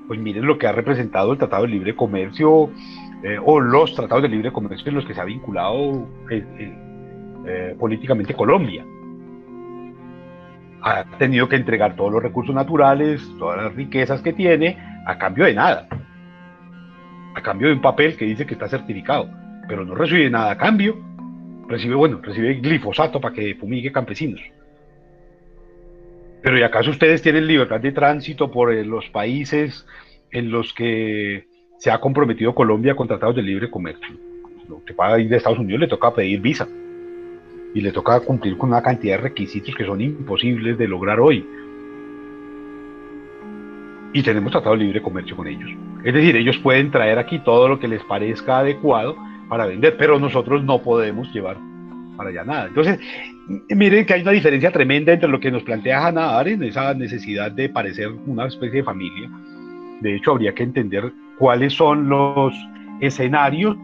Pues 0.07 0.19
miren 0.19 0.45
lo 0.45 0.57
que 0.57 0.67
ha 0.67 0.71
representado 0.71 1.31
el 1.31 1.39
Tratado 1.39 1.63
de 1.63 1.69
Libre 1.69 1.95
Comercio 1.95 2.69
eh, 3.23 3.37
o 3.43 3.59
los 3.59 3.95
tratados 3.95 4.23
de 4.23 4.29
libre 4.29 4.51
comercio 4.51 4.89
en 4.89 4.95
los 4.95 5.05
que 5.05 5.13
se 5.13 5.21
ha 5.21 5.25
vinculado 5.25 6.07
eh, 6.29 7.75
políticamente 7.79 8.33
Colombia 8.33 8.83
ha 10.83 11.03
tenido 11.17 11.47
que 11.47 11.55
entregar 11.55 11.95
todos 11.95 12.11
los 12.11 12.23
recursos 12.23 12.53
naturales, 12.53 13.21
todas 13.37 13.63
las 13.63 13.75
riquezas 13.75 14.21
que 14.21 14.33
tiene, 14.33 14.77
a 15.05 15.17
cambio 15.17 15.45
de 15.45 15.53
nada. 15.53 15.87
A 17.35 17.41
cambio 17.41 17.67
de 17.67 17.73
un 17.73 17.81
papel 17.81 18.17
que 18.17 18.25
dice 18.25 18.45
que 18.45 18.53
está 18.53 18.67
certificado, 18.67 19.29
pero 19.67 19.85
no 19.85 19.95
recibe 19.95 20.29
nada 20.29 20.51
a 20.51 20.57
cambio. 20.57 20.97
Recibe, 21.67 21.95
bueno, 21.95 22.19
recibe 22.21 22.55
glifosato 22.55 23.21
para 23.21 23.33
que 23.33 23.55
fumigue 23.55 23.91
campesinos. 23.91 24.41
Pero 26.41 26.57
¿y 26.57 26.63
acaso 26.63 26.89
ustedes 26.89 27.21
tienen 27.21 27.47
libertad 27.47 27.79
de 27.79 27.91
tránsito 27.91 28.51
por 28.51 28.73
eh, 28.73 28.83
los 28.83 29.07
países 29.09 29.85
en 30.31 30.51
los 30.51 30.73
que 30.73 31.47
se 31.77 31.91
ha 31.91 31.99
comprometido 31.99 32.55
Colombia 32.55 32.95
con 32.95 33.07
tratados 33.07 33.35
de 33.35 33.43
libre 33.43 33.69
comercio? 33.69 34.15
Que 34.85 34.93
para 34.93 35.19
ir 35.19 35.29
de 35.29 35.37
Estados 35.37 35.59
Unidos 35.59 35.81
le 35.81 35.87
toca 35.87 36.13
pedir 36.13 36.41
visa 36.41 36.67
y 37.73 37.81
le 37.81 37.91
toca 37.91 38.19
cumplir 38.19 38.57
con 38.57 38.69
una 38.69 38.81
cantidad 38.81 39.17
de 39.17 39.23
requisitos 39.23 39.73
que 39.75 39.85
son 39.85 40.01
imposibles 40.01 40.77
de 40.77 40.87
lograr 40.87 41.19
hoy. 41.19 41.45
Y 44.13 44.23
tenemos 44.23 44.51
tratado 44.51 44.75
libre 44.75 45.01
comercio 45.01 45.37
con 45.37 45.47
ellos. 45.47 45.69
Es 46.03 46.13
decir, 46.13 46.35
ellos 46.35 46.57
pueden 46.57 46.91
traer 46.91 47.17
aquí 47.17 47.39
todo 47.39 47.67
lo 47.69 47.79
que 47.79 47.87
les 47.87 48.03
parezca 48.03 48.59
adecuado 48.59 49.15
para 49.47 49.65
vender, 49.65 49.95
pero 49.97 50.19
nosotros 50.19 50.63
no 50.63 50.81
podemos 50.81 51.31
llevar 51.33 51.57
para 52.17 52.29
allá 52.29 52.43
nada. 52.43 52.67
Entonces, 52.67 52.99
miren 53.69 54.05
que 54.05 54.13
hay 54.13 54.21
una 54.21 54.31
diferencia 54.31 54.71
tremenda 54.71 55.13
entre 55.13 55.29
lo 55.29 55.39
que 55.39 55.51
nos 55.51 55.63
plantea 55.63 56.07
Hannah 56.07 56.37
Arendt, 56.39 56.63
esa 56.63 56.93
necesidad 56.93 57.51
de 57.51 57.69
parecer 57.69 58.09
una 58.25 58.47
especie 58.47 58.77
de 58.79 58.83
familia. 58.83 59.29
De 60.01 60.15
hecho, 60.15 60.31
habría 60.31 60.53
que 60.53 60.63
entender 60.63 61.11
cuáles 61.37 61.73
son 61.73 62.09
los 62.09 62.53
escenarios 62.99 63.77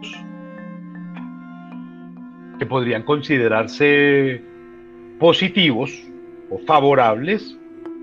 que 2.58 2.66
podrían 2.66 3.04
considerarse 3.04 4.42
positivos 5.20 5.92
o 6.50 6.60
favorables 6.60 7.58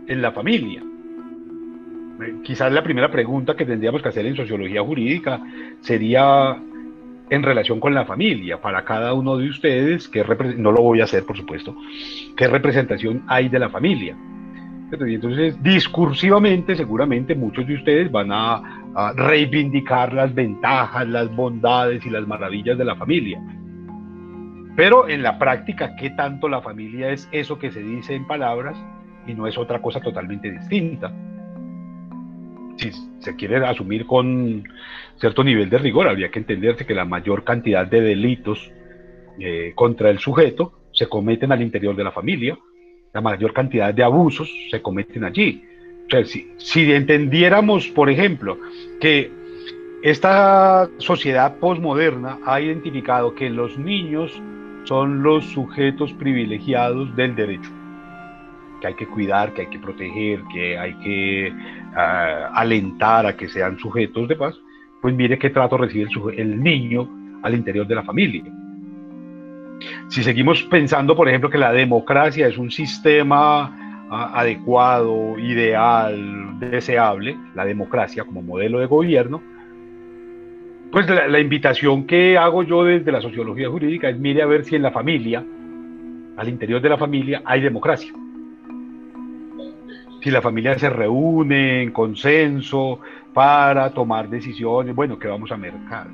en 0.07 0.23
la 0.23 0.33
familia. 0.33 0.83
Eh, 2.23 2.35
quizás 2.45 2.73
la 2.73 2.83
primera 2.83 3.11
pregunta 3.11 3.57
que 3.57 3.65
tendríamos 3.65 4.03
que 4.03 4.09
hacer 4.09 4.27
en 4.27 4.37
sociología 4.37 4.83
jurídica 4.83 5.41
sería 5.81 6.57
en 7.31 7.43
relación 7.43 7.81
con 7.81 7.95
la 7.95 8.05
familia, 8.05 8.61
para 8.61 8.85
cada 8.85 9.15
uno 9.15 9.37
de 9.39 9.49
ustedes, 9.49 10.09
que 10.09 10.23
no 10.59 10.73
lo 10.73 10.83
voy 10.83 11.01
a 11.01 11.05
hacer 11.05 11.25
por 11.25 11.37
supuesto, 11.37 11.75
qué 12.37 12.47
representación 12.49 13.23
hay 13.27 13.49
de 13.49 13.59
la 13.59 13.71
familia. 13.71 14.17
Entonces, 14.93 15.61
discursivamente, 15.61 16.77
seguramente 16.77 17.35
muchos 17.35 17.67
de 17.67 17.75
ustedes 17.75 18.13
van 18.13 18.31
a 18.31 19.13
reivindicar 19.17 20.13
las 20.13 20.33
ventajas, 20.33 21.09
las 21.09 21.35
bondades 21.35 22.05
y 22.07 22.11
las 22.11 22.29
maravillas 22.29 22.79
de 22.79 22.85
la 22.85 22.95
familia 22.95 23.41
pero 24.77 25.09
en 25.09 25.23
la 25.23 25.39
práctica, 25.39 25.95
¿qué 25.97 26.11
tanto 26.11 26.49
la 26.49 26.61
familia 26.61 27.11
es 27.11 27.29
eso 27.31 27.59
que 27.59 27.71
se 27.71 27.81
dice 27.81 28.15
en 28.15 28.27
palabras 28.27 28.77
y 29.27 29.35
no 29.35 29.47
es 29.47 29.57
otra 29.57 29.81
cosa 29.81 30.01
totalmente 30.01 30.51
distinta? 30.51 31.13
Si 32.77 32.91
se 33.21 33.37
quiere 33.37 33.65
asumir 33.65 34.05
con 34.05 34.65
cierto 35.17 35.45
nivel 35.45 35.71
de 35.71 35.79
rigor, 35.79 36.09
habría 36.09 36.31
que 36.31 36.41
entenderse 36.41 36.87
que 36.87 36.95
la 36.95 37.05
mayor 37.05 37.45
cantidad 37.45 37.87
de 37.87 38.01
delitos 38.01 38.73
eh, 39.39 39.73
contra 39.77 40.11
el 40.11 40.19
sujeto 40.19 40.73
se 40.93 41.07
cometen 41.07 41.53
al 41.53 41.63
interior 41.63 41.95
de 41.95 42.05
la 42.05 42.11
familia, 42.11 42.59
la 43.13 43.21
mayor 43.21 43.53
cantidad 43.53 43.95
de 43.95 44.03
abusos 44.03 44.53
se 44.71 44.83
cometen 44.83 45.23
allí. 45.23 45.65
O 46.07 46.11
sea, 46.11 46.25
si, 46.25 46.53
si 46.59 46.93
entendiéramos, 46.93 47.87
por 47.89 48.11
ejemplo, 48.11 48.59
que 49.01 49.31
esta 50.03 50.91
sociedad 50.99 51.57
posmoderna 51.59 52.39
ha 52.45 52.61
identificado 52.61 53.35
que 53.35 53.49
los 53.51 53.79
niños 53.79 54.43
son 54.85 55.23
los 55.23 55.45
sujetos 55.47 56.13
privilegiados 56.13 57.15
del 57.17 57.35
derecho, 57.35 57.71
que 58.81 58.87
hay 58.87 58.95
que 58.95 59.07
cuidar, 59.07 59.53
que 59.53 59.63
hay 59.63 59.67
que 59.69 59.79
proteger, 59.79 60.43
que 60.53 60.79
hay 60.79 60.95
que 60.95 61.53
ah, 61.97 62.51
alentar 62.55 63.27
a 63.27 63.37
que 63.37 63.49
sean 63.49 63.79
sujetos 63.79 64.29
de 64.29 64.37
paz, 64.37 64.55
pues 65.01 65.15
mire 65.15 65.39
qué 65.39 65.51
trato 65.51 65.77
recibe 65.77 66.09
el, 66.37 66.63
niño 66.63 67.09
al 67.43 67.55
interior 67.55 67.87
de 67.87 67.95
la 67.95 68.03
familia. 68.03 68.45
Si 70.09 70.23
seguimos 70.23 70.63
pensando, 70.65 71.17
por 71.17 71.29
ejemplo, 71.29 71.51
que 71.51 71.59
la 71.59 71.73
democracia 71.73 72.47
es 72.47 72.57
un 72.57 72.71
sistema 72.71 74.07
ah, 74.11 74.33
adecuado, 74.35 75.39
ideal, 75.39 76.59
deseable, 76.61 77.37
la 77.55 77.65
democracia 77.65 78.25
como 78.25 78.43
modelo 78.43 78.79
de 78.79 78.87
gobierno, 78.87 79.43
pues 80.95 81.09
la, 81.09 81.41
invitación 81.41 82.07
que 82.07 82.39
hago 82.39 82.63
yo 82.63 82.85
desde 82.85 83.11
la 83.11 83.21
sociología 83.21 83.69
jurídica 83.69 84.09
es 84.09 84.17
mire 84.17 84.43
a 84.43 84.47
ver 84.47 84.65
si 84.65 84.77
en 84.77 84.83
la 84.83 84.93
familia, 84.93 85.45
al 86.37 86.49
interior 86.49 86.81
de 86.81 86.89
la 86.89 86.97
familia, 86.97 87.43
hay 87.45 87.61
democracia. 87.61 88.13
Si 90.23 90.31
la 90.31 90.41
familia 90.41 90.79
se 90.79 90.89
reúne 90.89 91.83
en 91.83 91.91
consenso 91.91 93.01
para 93.33 93.91
tomar 93.91 94.29
decisiones, 94.29 94.95
bueno, 94.95 95.19
¿qué 95.19 95.27
vamos 95.27 95.51
a 95.51 95.57
mercar? 95.57 96.07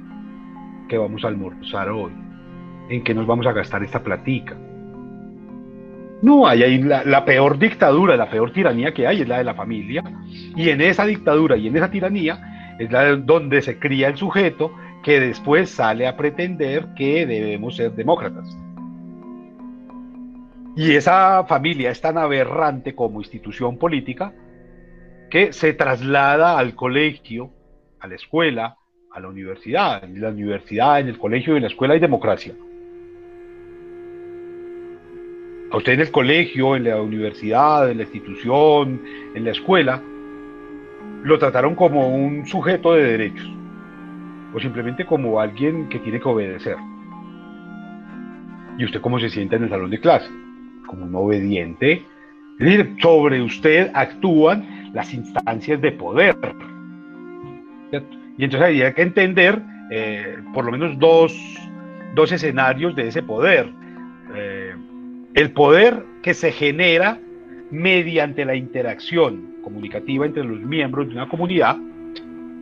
¿Qué 0.89 0.97
vamos 0.97 1.23
a 1.27 1.29
almorzar 1.29 1.91
hoy? 1.91 2.13
¿En 2.89 3.05
qué 3.05 3.13
nos 3.13 3.27
vamos 3.27 3.47
a 3.47 3.53
gastar 3.53 3.83
esta 3.85 4.03
platica? 4.03 4.57
No, 6.23 6.47
hay 6.47 6.63
ahí 6.63 6.83
la, 6.83 7.05
la, 7.05 7.27
peor 7.27 7.59
dictadura, 7.59 8.17
la 8.17 8.31
peor 8.31 8.51
tiranía 8.51 8.95
que 8.95 9.07
hay 9.07 9.21
es 9.21 9.29
la 9.29 9.37
de 9.37 9.45
la 9.45 9.55
familia. 9.55 10.03
Y 10.57 10.71
en 10.71 10.81
esa 10.81 11.05
dictadura 11.05 11.59
y 11.59 11.69
en 11.69 11.77
esa 11.77 11.91
tiranía 11.91 12.50
es 12.81 12.91
la 12.91 13.15
donde 13.15 13.61
se 13.61 13.79
cría 13.79 14.09
el 14.09 14.17
sujeto 14.17 14.75
que 15.03 15.21
después 15.21 15.69
sale 15.69 16.07
a 16.07 16.17
pretender 16.17 16.89
que 16.97 17.27
debemos 17.27 17.77
ser 17.77 17.93
demócratas. 17.93 18.57
Y 20.77 20.93
esa 20.93 21.45
familia 21.45 21.91
es 21.91 22.01
tan 22.01 22.17
aberrante 22.17 22.95
como 22.95 23.21
institución 23.21 23.77
política 23.77 24.33
que 25.29 25.53
se 25.53 25.75
traslada 25.75 26.59
al 26.59 26.75
colegio, 26.75 27.51
a 28.01 28.07
la 28.07 28.15
escuela, 28.15 28.79
a 29.13 29.21
la 29.21 29.29
universidad. 29.29 30.03
En 30.03 30.19
la 30.19 30.31
universidad, 30.31 31.01
en 31.01 31.09
el 31.09 31.19
colegio 31.19 31.53
y 31.53 31.57
en 31.57 31.63
la 31.63 31.69
escuela 31.69 31.95
hay 31.95 32.01
democracia. 32.01 32.55
A 35.71 35.77
usted 35.77 35.93
en 35.93 36.01
el 36.01 36.11
colegio, 36.11 36.77
en 36.77 36.85
la 36.85 37.01
universidad, 37.01 37.91
en 37.91 37.99
la 37.99 38.05
institución, 38.05 39.03
en 39.35 39.45
la 39.45 39.51
escuela, 39.51 40.03
lo 41.23 41.39
trataron 41.39 41.75
como 41.75 42.09
un 42.09 42.47
sujeto 42.47 42.95
de 42.95 43.05
derechos 43.05 43.50
o 44.53 44.61
simplemente 44.61 45.05
como 45.05 45.41
alguien 45.41 45.89
que 45.89 45.99
tiene 45.99 46.21
que 46.21 46.29
obedecer. 46.29 46.77
¿Y 48.79 48.85
usted 48.85 49.00
cómo 49.00 49.21
se 49.21 49.29
siente 49.29 49.57
en 49.57 49.65
el 49.65 49.69
salón 49.69 49.91
de 49.91 50.00
clase? 50.00 50.29
Como 50.87 51.05
un 51.05 51.15
obediente. 51.15 52.05
Es 52.59 52.67
decir, 52.67 52.97
sobre 53.00 53.43
usted 53.43 53.91
actúan 53.95 54.91
las 54.93 55.12
instancias 55.15 55.81
de 55.81 55.93
poder. 55.93 56.37
Y 58.39 58.45
entonces 58.45 58.69
hay 58.69 58.93
que 58.95 59.03
entender 59.03 59.61
eh, 59.90 60.38
por 60.55 60.64
lo 60.64 60.73
menos 60.73 60.99
dos, 60.99 61.37
dos, 62.14 62.33
escenarios 62.33 62.97
de 62.97 63.09
ese 63.09 63.23
poder. 63.23 63.71
Eh, 64.35 64.75
el 65.35 65.53
poder 65.53 66.05
que 66.23 66.35
se 66.35 66.53
genera 66.53 67.18
mediante 67.71 68.44
la 68.44 68.55
interacción 68.55 69.50
comunicativa 69.62 70.27
entre 70.27 70.44
los 70.44 70.61
miembros 70.61 71.09
de 71.09 71.14
una 71.14 71.29
comunidad 71.29 71.77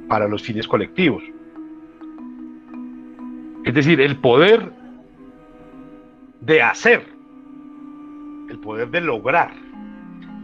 para 0.08 0.28
los 0.28 0.42
fines 0.42 0.66
colectivos. 0.66 1.22
Es 3.64 3.74
decir, 3.74 4.00
el 4.00 4.16
poder 4.16 4.72
de 6.40 6.62
hacer, 6.62 7.04
el 8.48 8.58
poder 8.58 8.90
de 8.90 9.00
lograr, 9.00 9.52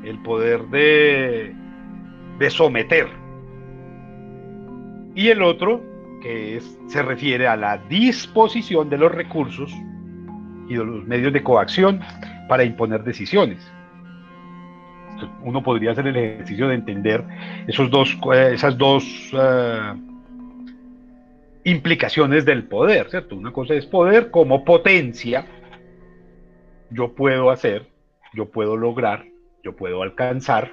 el 0.02 0.18
poder 0.22 0.66
de, 0.68 1.54
de 2.38 2.50
someter. 2.50 3.08
Y 5.14 5.28
el 5.28 5.42
otro, 5.42 5.80
que 6.22 6.60
se 6.88 7.02
refiere 7.02 7.46
a 7.46 7.56
la 7.56 7.78
disposición 7.88 8.90
de 8.90 8.98
los 8.98 9.12
recursos 9.12 9.72
y 10.68 10.74
de 10.74 10.84
los 10.84 11.06
medios 11.06 11.32
de 11.32 11.42
coacción 11.42 12.00
para 12.48 12.64
imponer 12.64 13.04
decisiones 13.04 13.58
uno 15.42 15.62
podría 15.62 15.92
hacer 15.92 16.06
el 16.06 16.16
ejercicio 16.16 16.68
de 16.68 16.74
entender 16.74 17.24
esos 17.66 17.90
dos, 17.90 18.16
eh, 18.34 18.52
esas 18.54 18.76
dos 18.76 19.04
eh, 19.32 19.92
implicaciones 21.64 22.44
del 22.44 22.64
poder, 22.64 23.08
¿cierto? 23.10 23.36
Una 23.36 23.52
cosa 23.52 23.74
es 23.74 23.86
poder 23.86 24.30
como 24.30 24.64
potencia, 24.64 25.46
yo 26.90 27.12
puedo 27.12 27.50
hacer, 27.50 27.86
yo 28.34 28.46
puedo 28.46 28.76
lograr, 28.76 29.24
yo 29.62 29.74
puedo 29.74 30.02
alcanzar, 30.02 30.72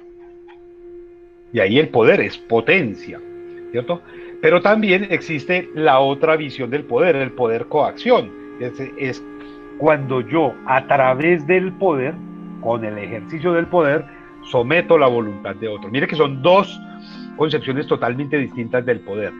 y 1.52 1.60
ahí 1.60 1.78
el 1.78 1.88
poder 1.88 2.20
es 2.20 2.36
potencia, 2.36 3.20
¿cierto? 3.70 4.02
Pero 4.40 4.60
también 4.60 5.06
existe 5.10 5.68
la 5.74 6.00
otra 6.00 6.36
visión 6.36 6.70
del 6.70 6.84
poder, 6.84 7.16
el 7.16 7.32
poder 7.32 7.66
coacción, 7.66 8.30
es, 8.60 8.72
es 8.98 9.22
cuando 9.78 10.20
yo 10.20 10.54
a 10.66 10.86
través 10.86 11.46
del 11.46 11.72
poder, 11.72 12.14
con 12.60 12.84
el 12.84 12.98
ejercicio 12.98 13.52
del 13.52 13.66
poder, 13.66 14.04
someto 14.50 14.98
la 14.98 15.06
voluntad 15.06 15.54
de 15.56 15.68
otro. 15.68 15.90
Mire 15.90 16.06
que 16.06 16.16
son 16.16 16.42
dos 16.42 16.80
concepciones 17.36 17.86
totalmente 17.86 18.38
distintas 18.38 18.84
del 18.84 19.00
poder. 19.00 19.32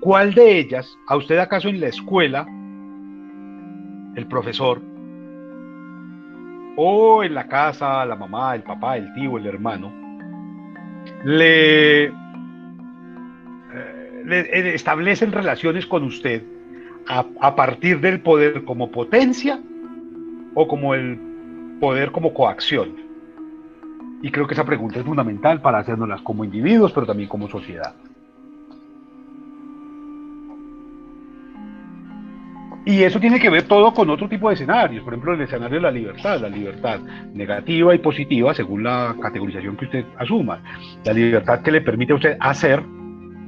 ¿Cuál 0.00 0.34
de 0.34 0.58
ellas, 0.58 0.98
a 1.06 1.16
usted 1.16 1.38
acaso 1.38 1.68
en 1.68 1.80
la 1.80 1.88
escuela, 1.88 2.46
el 4.16 4.26
profesor, 4.26 4.80
o 6.76 7.22
en 7.22 7.34
la 7.34 7.46
casa, 7.46 8.04
la 8.06 8.16
mamá, 8.16 8.54
el 8.54 8.62
papá, 8.62 8.96
el 8.96 9.12
tío, 9.14 9.36
el 9.36 9.46
hermano, 9.46 9.92
le, 11.24 12.04
eh, 12.04 12.12
le 14.24 14.74
establecen 14.74 15.32
relaciones 15.32 15.86
con 15.86 16.04
usted 16.04 16.42
a 17.06 17.56
partir 17.56 18.00
del 18.00 18.20
poder 18.20 18.64
como 18.64 18.92
potencia 18.92 19.60
o 20.54 20.68
como 20.68 20.94
el 20.94 21.18
poder 21.80 22.12
como 22.12 22.32
coacción? 22.32 23.09
Y 24.22 24.30
creo 24.30 24.46
que 24.46 24.54
esa 24.54 24.64
pregunta 24.64 24.98
es 24.98 25.04
fundamental 25.04 25.60
para 25.60 25.78
hacernoslas 25.78 26.20
como 26.22 26.44
individuos, 26.44 26.92
pero 26.92 27.06
también 27.06 27.28
como 27.28 27.48
sociedad. 27.48 27.94
Y 32.84 33.02
eso 33.02 33.20
tiene 33.20 33.38
que 33.38 33.50
ver 33.50 33.64
todo 33.64 33.92
con 33.92 34.08
otro 34.08 34.28
tipo 34.28 34.48
de 34.48 34.54
escenarios, 34.54 35.04
por 35.04 35.12
ejemplo, 35.12 35.34
el 35.34 35.42
escenario 35.42 35.76
de 35.76 35.82
la 35.82 35.90
libertad, 35.90 36.40
la 36.40 36.48
libertad 36.48 36.98
negativa 37.34 37.94
y 37.94 37.98
positiva 37.98 38.54
según 38.54 38.82
la 38.82 39.14
categorización 39.20 39.76
que 39.76 39.84
usted 39.84 40.04
asuma, 40.18 40.62
la 41.04 41.12
libertad 41.12 41.60
que 41.60 41.72
le 41.72 41.82
permite 41.82 42.14
a 42.14 42.16
usted 42.16 42.36
hacer 42.40 42.82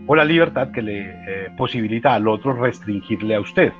o 0.07 0.15
la 0.15 0.25
libertad 0.25 0.71
que 0.71 0.83
le 0.83 1.01
eh, 1.01 1.49
posibilita 1.57 2.15
al 2.15 2.29
otro 2.29 2.53
restringirle 2.53 3.35
a 3.35 3.41
usted. 3.41 3.73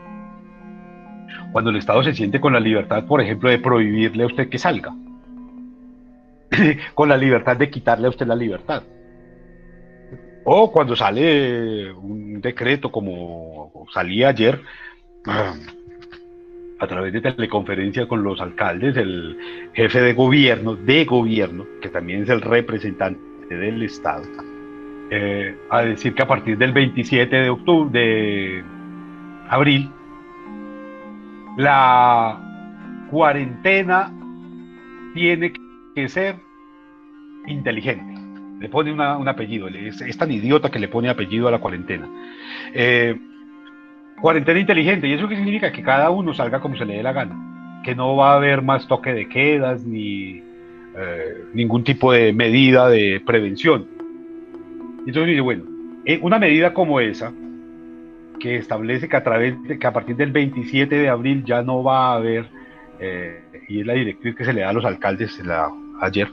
Cuando 1.53 1.71
el 1.71 1.77
Estado 1.77 2.03
se 2.03 2.15
siente 2.15 2.41
con 2.41 2.55
la 2.55 2.61
libertad, 2.61 3.05
por 3.05 3.21
ejemplo, 3.21 3.51
de 3.51 3.59
prohibirle 3.59 4.25
a 4.25 4.29
usted 4.29 4.49
que 4.49 4.59
salga, 4.59 4.95
con 6.95 7.09
la 7.09 7.17
libertad 7.17 7.57
de 7.57 7.71
quitarle 7.71 8.07
a 8.07 8.11
usted 8.11 8.27
la 8.27 8.35
libertad. 8.35 8.83
O 10.45 10.73
cuando 10.73 10.97
sale 10.97 11.93
un 11.93 12.41
decreto 12.41 12.91
como 12.91 13.87
salía 13.93 14.29
ayer, 14.29 14.61
ah, 15.27 15.55
a 16.81 16.87
través 16.89 17.13
de 17.13 17.21
teleconferencia 17.21 18.09
con 18.09 18.25
los 18.25 18.41
alcaldes, 18.41 18.97
el 18.97 19.39
jefe 19.73 20.01
de 20.01 20.15
gobierno, 20.15 20.75
de 20.75 21.05
gobierno, 21.05 21.65
que 21.81 21.89
también 21.89 22.25
es 22.25 22.29
el 22.29 22.41
representante 22.41 23.55
del 23.55 23.83
Estado, 23.83 24.25
eh, 25.11 25.57
a 25.71 25.83
decir 25.83 26.13
que 26.15 26.23
a 26.23 26.27
partir 26.27 26.59
del 26.59 26.73
27 26.73 27.37
de 27.37 27.51
octubre, 27.51 28.01
de 28.01 28.65
abril, 29.49 29.91
la 31.57 33.07
cuarentena 33.13 34.13
tiene 35.15 35.53
que 35.95 36.09
ser 36.09 36.37
inteligente. 37.47 38.15
Le 38.61 38.69
pone 38.69 38.93
un 38.93 39.29
apellido, 39.29 39.69
es, 39.69 40.17
tan 40.17 40.31
idiota 40.31 40.71
que 40.71 40.79
le 40.79 40.89
pone 40.89 41.09
apellido 41.09 41.49
a 41.49 41.51
la 41.51 41.59
cuarentena. 41.59 42.09
Eh, 42.73 43.19
cuarentena 44.21 44.61
inteligente, 44.61 45.09
¿y 45.09 45.15
eso 45.15 45.29
qué 45.29 45.37
significa? 45.37 45.73
Que 45.73 45.83
cada 45.83 46.11
uno 46.11 46.33
salga 46.33 46.61
como 46.61 46.77
se 46.77 46.85
le 46.85 46.95
dé 46.95 47.03
la 47.03 47.13
gana, 47.13 47.81
que 47.83 47.95
no 47.95 48.15
va 48.17 48.33
a 48.33 48.37
haber 48.37 48.63
más 48.63 48.87
toque 48.87 49.13
de 49.13 49.29
quedas 49.29 49.85
ni 49.85 50.43
eh, 50.97 51.45
ningún 51.55 51.83
tipo 51.83 52.13
de 52.13 52.33
medida 52.33 52.89
de 52.89 53.21
prevención. 53.27 53.89
Entonces 55.09 55.41
bueno, 55.41 55.65
eh, 56.05 56.21
una 56.23 56.39
medida 56.39 56.73
como 56.73 57.01
esa, 57.01 57.33
que 58.39 58.57
establece 58.57 59.09
que 59.09 59.17
a 59.17 59.25
través 59.25 59.61
de, 59.65 59.79
que 59.79 59.87
a 59.89 59.93
partir 59.93 60.15
del 60.15 60.31
27 60.31 60.95
de 60.95 61.09
abril 61.09 61.45
ya 61.45 61.63
no 61.63 61.83
va 61.83 62.13
a 62.13 62.15
haber, 62.15 62.47
y 63.67 63.81
es 63.81 63.87
la 63.87 63.95
directriz 63.95 64.37
que 64.37 64.45
se 64.45 64.53
le 64.53 64.61
da 64.61 64.69
a 64.69 64.73
los 64.73 64.85
alcaldes 64.85 65.33
ayer, 66.03 66.29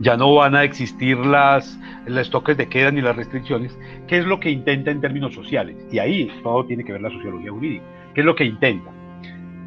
ya 0.00 0.16
no 0.16 0.34
van 0.34 0.54
a 0.54 0.64
existir 0.64 1.18
las, 1.18 1.78
los 2.06 2.30
toques 2.30 2.56
de 2.56 2.68
queda 2.68 2.90
ni 2.90 3.00
las 3.00 3.16
restricciones, 3.16 3.78
¿qué 4.06 4.18
es 4.18 4.26
lo 4.26 4.40
que 4.40 4.50
intenta 4.50 4.90
en 4.90 5.00
términos 5.00 5.34
sociales? 5.34 5.76
Y 5.92 5.98
ahí 5.98 6.30
todo 6.42 6.64
tiene 6.64 6.84
que 6.84 6.92
ver 6.92 7.02
la 7.02 7.10
sociología 7.10 7.50
jurídica. 7.50 7.84
¿Qué 8.14 8.20
es 8.20 8.26
lo 8.26 8.34
que 8.34 8.44
intenta? 8.44 8.90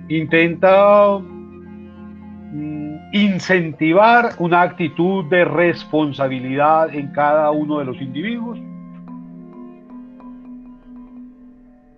Intenta 0.09 1.19
mm, 1.19 3.13
incentivar 3.13 4.31
una 4.39 4.61
actitud 4.61 5.25
de 5.25 5.45
responsabilidad 5.45 6.93
en 6.93 7.11
cada 7.11 7.51
uno 7.51 7.79
de 7.79 7.85
los 7.85 8.01
individuos. 8.01 8.59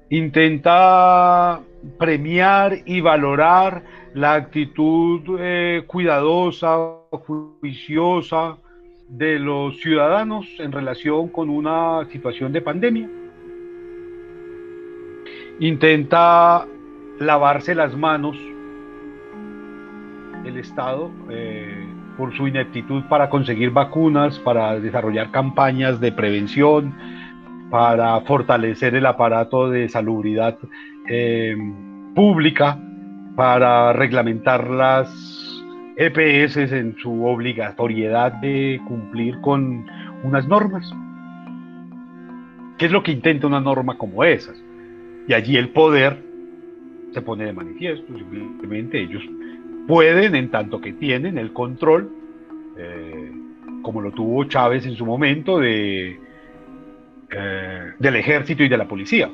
Intenta 0.10 1.62
premiar 1.98 2.78
y 2.86 3.02
valorar 3.02 3.84
la 4.14 4.36
actitud 4.36 5.22
eh, 5.40 5.84
cuidadosa, 5.88 6.78
juiciosa 7.12 8.58
de 9.10 9.40
los 9.40 9.80
ciudadanos 9.80 10.48
en 10.60 10.72
relación 10.72 11.30
con 11.30 11.50
una 11.50 12.06
situación 12.12 12.52
de 12.52 12.62
pandemia. 12.62 13.10
Intenta 15.60 16.66
lavarse 17.20 17.76
las 17.76 17.96
manos 17.96 18.38
el 20.46 20.58
Estado 20.58 21.10
eh, 21.30 21.88
por 22.18 22.36
su 22.36 22.48
ineptitud 22.48 23.04
para 23.10 23.30
conseguir 23.30 23.72
vacunas, 23.72 24.38
para 24.40 24.80
desarrollar 24.80 25.32
campañas 25.32 26.00
de 26.00 26.12
prevención, 26.12 26.94
para 27.70 28.20
fortalecer 28.22 28.96
el 28.96 29.06
aparato 29.06 29.70
de 29.70 29.90
salubridad 29.90 30.58
eh, 31.08 31.56
pública, 32.14 32.78
para 33.36 33.94
reglamentar 33.94 34.70
las 34.70 35.10
EPS 35.98 36.58
en 36.58 36.96
su 36.98 37.26
obligatoriedad 37.26 38.34
de 38.34 38.82
cumplir 38.88 39.40
con 39.42 39.86
unas 40.24 40.48
normas. 40.48 40.92
¿Qué 42.78 42.86
es 42.86 42.92
lo 42.92 43.04
que 43.04 43.12
intenta 43.12 43.48
una 43.48 43.60
norma 43.60 43.98
como 43.98 44.24
esas? 44.24 44.62
Y 45.28 45.34
allí 45.34 45.58
el 45.58 45.70
poder 45.70 46.18
se 47.14 47.22
pone 47.22 47.46
de 47.46 47.54
manifiesto, 47.54 48.06
simplemente 48.18 49.00
ellos 49.00 49.24
pueden, 49.88 50.36
en 50.36 50.50
tanto 50.50 50.82
que 50.82 50.94
tienen 50.94 51.38
el 51.38 51.54
control, 51.54 52.10
eh, 52.78 53.32
como 53.84 54.02
lo 54.02 54.12
tuvo 54.12 54.46
Chávez 54.46 54.86
en 54.86 54.96
su 54.96 55.06
momento, 55.06 55.60
de, 55.60 56.20
eh, 57.32 57.92
del 58.00 58.16
ejército 58.16 58.64
y 58.64 58.70
de 58.70 58.78
la 58.78 58.88
policía. 58.88 59.30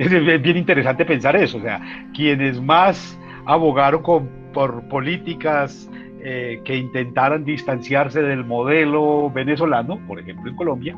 Es 0.00 0.42
bien 0.42 0.56
interesante 0.56 1.04
pensar 1.04 1.36
eso, 1.36 1.58
o 1.58 1.60
sea, 1.60 1.78
quienes 2.14 2.58
más 2.58 3.18
abogaron 3.44 4.02
por 4.50 4.88
políticas 4.88 5.90
eh, 6.22 6.62
que 6.64 6.74
intentaran 6.74 7.44
distanciarse 7.44 8.22
del 8.22 8.42
modelo 8.42 9.30
venezolano, 9.30 10.00
por 10.08 10.18
ejemplo 10.18 10.50
en 10.50 10.56
Colombia, 10.56 10.96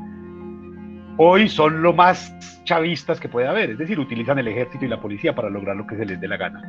hoy 1.17 1.49
son 1.49 1.83
lo 1.83 1.93
más 1.93 2.33
chavistas 2.63 3.19
que 3.19 3.29
puede 3.29 3.49
haber, 3.49 3.71
es 3.71 3.79
decir, 3.79 3.99
utilizan 3.99 4.39
el 4.39 4.47
ejército 4.47 4.85
y 4.85 4.89
la 4.89 5.01
policía 5.01 5.35
para 5.35 5.51
lograr 5.51 5.75
lo 5.75 5.85
que 5.85 5.97
se 5.97 6.07
les 6.07 6.21
dé 6.21 6.29
la 6.29 6.37
gana. 6.37 6.63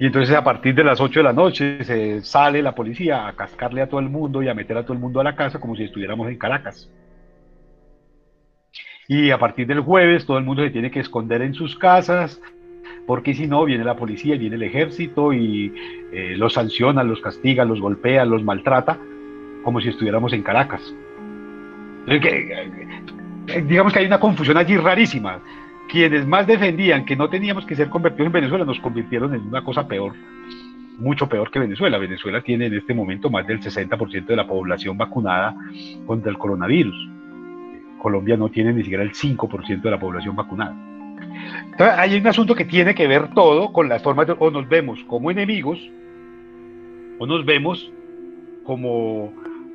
Y 0.00 0.06
entonces 0.06 0.34
a 0.34 0.42
partir 0.42 0.74
de 0.74 0.82
las 0.82 1.00
8 1.00 1.20
de 1.20 1.24
la 1.24 1.32
noche 1.32 1.84
se 1.84 2.20
sale 2.22 2.62
la 2.62 2.74
policía 2.74 3.28
a 3.28 3.32
cascarle 3.34 3.82
a 3.82 3.88
todo 3.88 4.00
el 4.00 4.08
mundo 4.08 4.42
y 4.42 4.48
a 4.48 4.54
meter 4.54 4.76
a 4.76 4.82
todo 4.82 4.94
el 4.94 4.98
mundo 4.98 5.20
a 5.20 5.24
la 5.24 5.36
casa 5.36 5.60
como 5.60 5.76
si 5.76 5.84
estuviéramos 5.84 6.28
en 6.28 6.36
Caracas. 6.36 6.90
Y 9.10 9.30
a 9.30 9.38
partir 9.38 9.66
del 9.66 9.80
jueves 9.80 10.26
todo 10.26 10.36
el 10.36 10.44
mundo 10.44 10.62
se 10.62 10.70
tiene 10.70 10.90
que 10.90 11.00
esconder 11.00 11.40
en 11.40 11.54
sus 11.54 11.76
casas, 11.76 12.42
porque 13.06 13.32
si 13.32 13.46
no 13.46 13.64
viene 13.64 13.82
la 13.82 13.96
policía, 13.96 14.36
viene 14.36 14.56
el 14.56 14.62
ejército 14.62 15.32
y 15.32 15.72
eh, 16.12 16.34
los 16.36 16.52
sanciona, 16.52 17.02
los 17.02 17.22
castiga, 17.22 17.64
los 17.64 17.80
golpea, 17.80 18.26
los 18.26 18.44
maltrata, 18.44 18.98
como 19.64 19.80
si 19.80 19.88
estuviéramos 19.88 20.34
en 20.34 20.42
Caracas. 20.42 20.94
Eh, 22.06 23.62
digamos 23.66 23.94
que 23.94 24.00
hay 24.00 24.06
una 24.06 24.20
confusión 24.20 24.58
allí 24.58 24.76
rarísima. 24.76 25.40
Quienes 25.88 26.26
más 26.26 26.46
defendían 26.46 27.06
que 27.06 27.16
no 27.16 27.30
teníamos 27.30 27.64
que 27.64 27.76
ser 27.76 27.88
convertidos 27.88 28.26
en 28.26 28.32
Venezuela 28.32 28.66
nos 28.66 28.78
convirtieron 28.78 29.34
en 29.34 29.40
una 29.40 29.64
cosa 29.64 29.88
peor, 29.88 30.12
mucho 30.98 31.26
peor 31.26 31.50
que 31.50 31.60
Venezuela. 31.60 31.96
Venezuela 31.96 32.42
tiene 32.42 32.66
en 32.66 32.74
este 32.74 32.92
momento 32.92 33.30
más 33.30 33.46
del 33.46 33.58
60% 33.60 34.26
de 34.26 34.36
la 34.36 34.46
población 34.46 34.98
vacunada 34.98 35.54
contra 36.06 36.30
el 36.30 36.36
coronavirus. 36.36 37.17
Colombia 37.98 38.36
no 38.36 38.48
tiene 38.48 38.72
ni 38.72 38.82
siquiera 38.82 39.02
el 39.02 39.12
5% 39.12 39.82
de 39.82 39.90
la 39.90 39.98
población 39.98 40.36
vacunada. 40.36 40.74
Entonces, 41.64 41.98
hay 41.98 42.16
un 42.16 42.26
asunto 42.26 42.54
que 42.54 42.64
tiene 42.64 42.94
que 42.94 43.06
ver 43.06 43.28
todo 43.34 43.72
con 43.72 43.88
las 43.88 44.02
formas 44.02 44.26
de, 44.26 44.34
o 44.38 44.50
nos 44.50 44.68
vemos 44.68 45.00
como 45.04 45.30
enemigos, 45.30 45.78
o 47.18 47.26
nos 47.26 47.44
vemos 47.44 47.92
como 48.64 49.32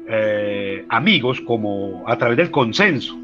eh, 0.07 0.85
amigos, 0.89 1.41
como 1.41 2.03
a 2.07 2.17
través 2.17 2.37
del 2.37 2.51
consenso. 2.51 3.17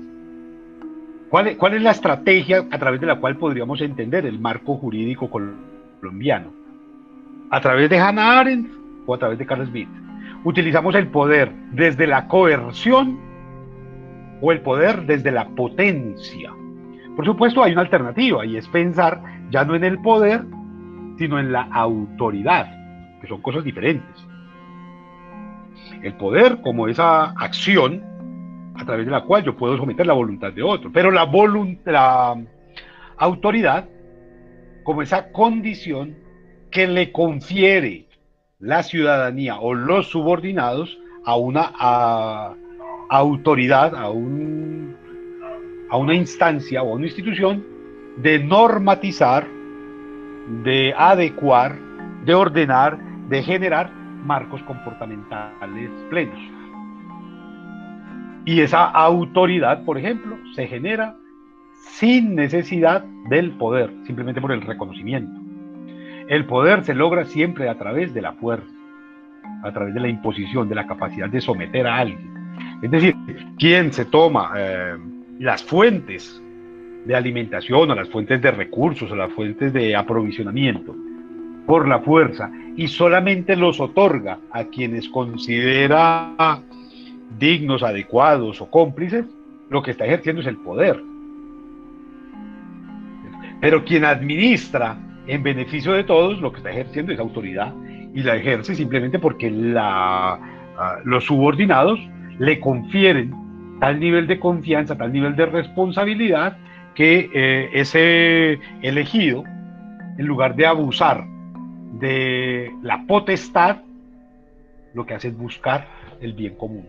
¿Cuál, 1.30 1.58
¿Cuál 1.58 1.76
es 1.76 1.82
la 1.82 1.92
estrategia 1.92 2.66
a 2.72 2.80
través 2.80 3.00
de 3.00 3.08
la 3.08 3.20
cual 3.20 3.38
podríamos 3.38 3.82
entender 3.82 4.26
el 4.26 4.40
marco 4.40 4.78
jurídico 4.78 5.30
colombiano? 5.30 6.52
¿A 7.52 7.62
través 7.62 7.90
de 7.90 8.00
Hannah 8.00 8.40
Arendt 8.40 8.72
o 9.06 9.14
a 9.14 9.18
través 9.18 9.38
de 9.38 9.46
Carl 9.46 9.66
Smith? 9.66 9.90
¿Utilizamos 10.44 10.96
el 10.96 11.08
poder 11.08 11.52
desde 11.72 12.08
la 12.08 12.28
coerción 12.28 13.29
o 14.41 14.52
el 14.52 14.62
poder 14.62 15.06
desde 15.06 15.32
la 15.32 15.47
potencia? 15.49 16.54
Por 17.15 17.25
supuesto, 17.25 17.63
hay 17.63 17.73
una 17.73 17.82
alternativa 17.82 18.45
y 18.45 18.58
es 18.58 18.67
pensar 18.69 19.21
ya 19.49 19.65
no 19.65 19.75
en 19.75 19.84
el 19.84 19.99
poder, 20.02 20.43
sino 21.17 21.39
en 21.39 21.52
la 21.52 21.63
autoridad, 21.63 22.71
que 23.19 23.28
son 23.28 23.41
cosas 23.41 23.63
diferentes. 23.63 24.15
El 26.02 26.13
poder 26.13 26.62
como 26.62 26.88
esa 26.88 27.32
acción 27.32 28.04
a 28.75 28.86
través 28.86 29.06
de 29.06 29.12
la 29.12 29.25
cual 29.25 29.43
yo 29.43 29.58
puedo 29.58 29.75
someter 29.78 30.08
la 30.08 30.13
voluntad 30.13 30.54
de 30.54 30.63
otro, 30.63 30.91
pero 30.93 31.12
la, 31.12 31.25
la 31.86 32.38
autoridad 33.17 33.89
como 34.84 35.02
esa 35.02 35.32
condición 35.32 36.15
que 36.71 36.88
le 36.88 37.12
confiere 37.12 38.08
la 38.60 38.84
ciudadanía 38.84 39.60
o 39.60 39.73
los 39.73 40.08
subordinados 40.08 40.97
a 41.25 41.36
una 41.36 42.56
autoridad, 43.10 43.95
a 43.95 44.10
un 44.10 44.95
a 45.89 45.98
una 45.98 46.13
instancia 46.13 46.84
o 46.84 46.91
a 46.91 46.95
una 46.95 47.08
institución 47.08 47.63
de 48.17 48.39
normatizar, 48.39 49.48
de 50.63 50.93
adecuar, 50.95 51.78
de 52.26 52.34
ordenar, 52.36 53.00
de 53.28 53.43
generar 53.43 53.91
marcos 54.24 54.62
comportamentales 54.63 55.89
plenos. 56.10 56.39
Y 58.45 58.62
esa 58.62 58.86
autoridad, 58.86 59.84
por 59.84 59.98
ejemplo, 59.98 60.38
se 60.56 60.67
genera 60.67 61.15
sin 61.74 62.36
necesidad 62.36 63.04
del 63.30 63.52
poder, 63.52 63.91
simplemente 64.06 64.41
por 64.41 64.52
el 64.52 64.62
reconocimiento. 64.62 65.39
El 66.28 66.45
poder 66.45 66.84
se 66.84 66.93
logra 66.93 67.26
siempre 67.26 67.69
a 67.69 67.76
través 67.76 68.13
de 68.13 68.22
la 68.22 68.34
fuerza, 68.34 68.69
a 69.63 69.72
través 69.72 69.93
de 69.93 70.00
la 70.00 70.08
imposición, 70.08 70.69
de 70.69 70.76
la 70.76 70.86
capacidad 70.88 71.30
de 71.30 71.41
someter 71.41 71.88
a 71.88 71.98
alguien. 71.98 72.38
Es 72.82 72.92
decir, 72.92 73.15
quien 73.58 73.92
se 73.92 74.06
toma 74.06 74.54
eh, 74.56 74.98
las 75.39 75.63
fuentes 75.63 76.42
de 77.06 77.15
alimentación 77.15 77.92
o 77.92 77.96
las 77.96 78.10
fuentes 78.10 78.42
de 78.42 78.52
recursos 78.52 79.12
o 79.12 79.15
las 79.15 79.32
fuentes 79.34 79.74
de 79.74 79.96
aprovisionamiento 79.96 80.96
por 81.65 81.88
la 81.88 82.00
fuerza 82.00 82.50
y 82.76 82.88
solamente 82.88 83.56
los 83.56 83.80
otorga 83.80 84.39
a 84.52 84.65
quienes 84.65 85.08
considera 85.10 86.62
dignos, 87.38 87.84
adecuados 87.84 88.62
o 88.62 88.72
cómplices, 88.72 89.26
lo 89.70 89.84
que 89.84 89.92
está 89.92 90.06
ejerciendo 90.06 90.42
es 90.42 90.48
el 90.48 90.58
poder. 90.58 91.02
Pero 93.62 93.84
quien 93.84 94.06
administra 94.06 94.98
en 95.28 95.44
beneficio 95.44 95.94
de 95.94 96.04
todos, 96.04 96.39
lo 96.42 96.52
que 96.52 96.58
está 96.58 96.72
ejerciendo 96.72 97.12
es 97.12 97.20
autoridad 97.20 97.74
y 98.15 98.24
la 98.24 98.36
ejerce 98.36 98.74
simplemente 98.74 99.20
porque 99.20 99.54
ah, 99.78 100.39
los 101.04 101.26
subordinados 101.26 102.00
le 102.39 102.60
confieren 102.60 103.34
tal 103.80 103.99
nivel 103.99 104.28
de 104.28 104.39
confianza, 104.39 104.97
tal 104.97 105.13
nivel 105.13 105.36
de 105.36 105.45
responsabilidad, 105.45 106.58
que 106.95 107.30
eh, 107.34 107.69
ese 107.73 108.60
elegido, 108.82 109.43
en 110.17 110.25
lugar 110.25 110.56
de 110.56 110.65
abusar 110.65 111.25
de 111.99 112.71
la 112.82 113.06
potestad, 113.08 113.78
lo 114.93 115.06
que 115.06 115.13
hace 115.13 115.30
es 115.30 115.38
buscar 115.38 115.88
el 116.19 116.34
bien 116.34 116.56
común. 116.56 116.86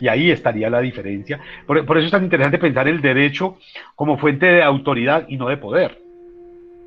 Y 0.00 0.08
ahí 0.08 0.30
estaría 0.30 0.70
la 0.70 0.80
diferencia. 0.80 1.40
Por, 1.66 1.78
eso 1.78 2.06
es 2.06 2.10
tan 2.10 2.24
interesante 2.24 2.58
pensar 2.58 2.88
el 2.88 3.00
derecho 3.00 3.58
como 3.94 4.18
fuente 4.18 4.46
de 4.46 4.62
autoridad 4.62 5.26
y 5.28 5.36
no 5.36 5.48
de 5.48 5.56
poder. 5.56 5.98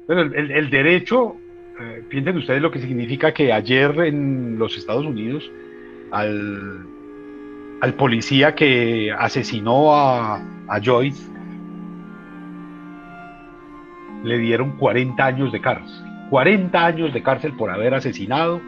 Pero 0.08 0.22
el, 0.22 0.70
derecho, 0.70 1.36
eh, 1.80 2.04
piensen 2.10 2.38
ustedes 2.38 2.62
lo 2.62 2.72
que 2.72 2.80
significa 2.80 3.34
que 3.34 3.52
ayer 3.52 4.00
en 4.02 4.60
los 4.60 4.78
Estados 4.78 5.06
Unidos, 5.06 5.50
al 6.12 6.95
al 7.86 7.94
policía 7.94 8.56
que 8.56 9.12
asesinó 9.12 9.94
a, 9.94 10.42
Joyce 10.84 11.32
le 14.24 14.40
dieron 14.40 14.72
40 14.78 15.24
años 15.24 15.52
de 15.52 15.62
cárcel. 15.62 16.04
40 16.32 16.84
años 16.84 17.14
de 17.14 17.22
cárcel 17.22 17.54
por 17.54 17.70
haber 17.70 17.94
asesinado 17.94 18.60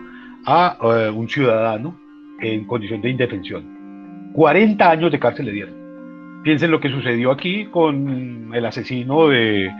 a 0.45 0.77
eh, 0.80 1.10
un 1.10 1.27
ciudadano 1.27 1.99
en 2.39 2.65
condición 2.65 3.01
de 3.01 3.10
indefensión. 3.10 4.32
40 4.34 4.88
años 4.88 5.12
de 5.12 5.17
cárcel 5.17 5.47
le 5.47 5.51
dieron. 5.51 5.73
Piensen 6.43 6.69
lo 6.69 6.80
que 6.80 6.89
sucedió 6.89 7.32
aquí 7.32 7.65
con 7.65 8.53
el 8.53 8.65
asesino 8.67 9.30
de 9.30 9.73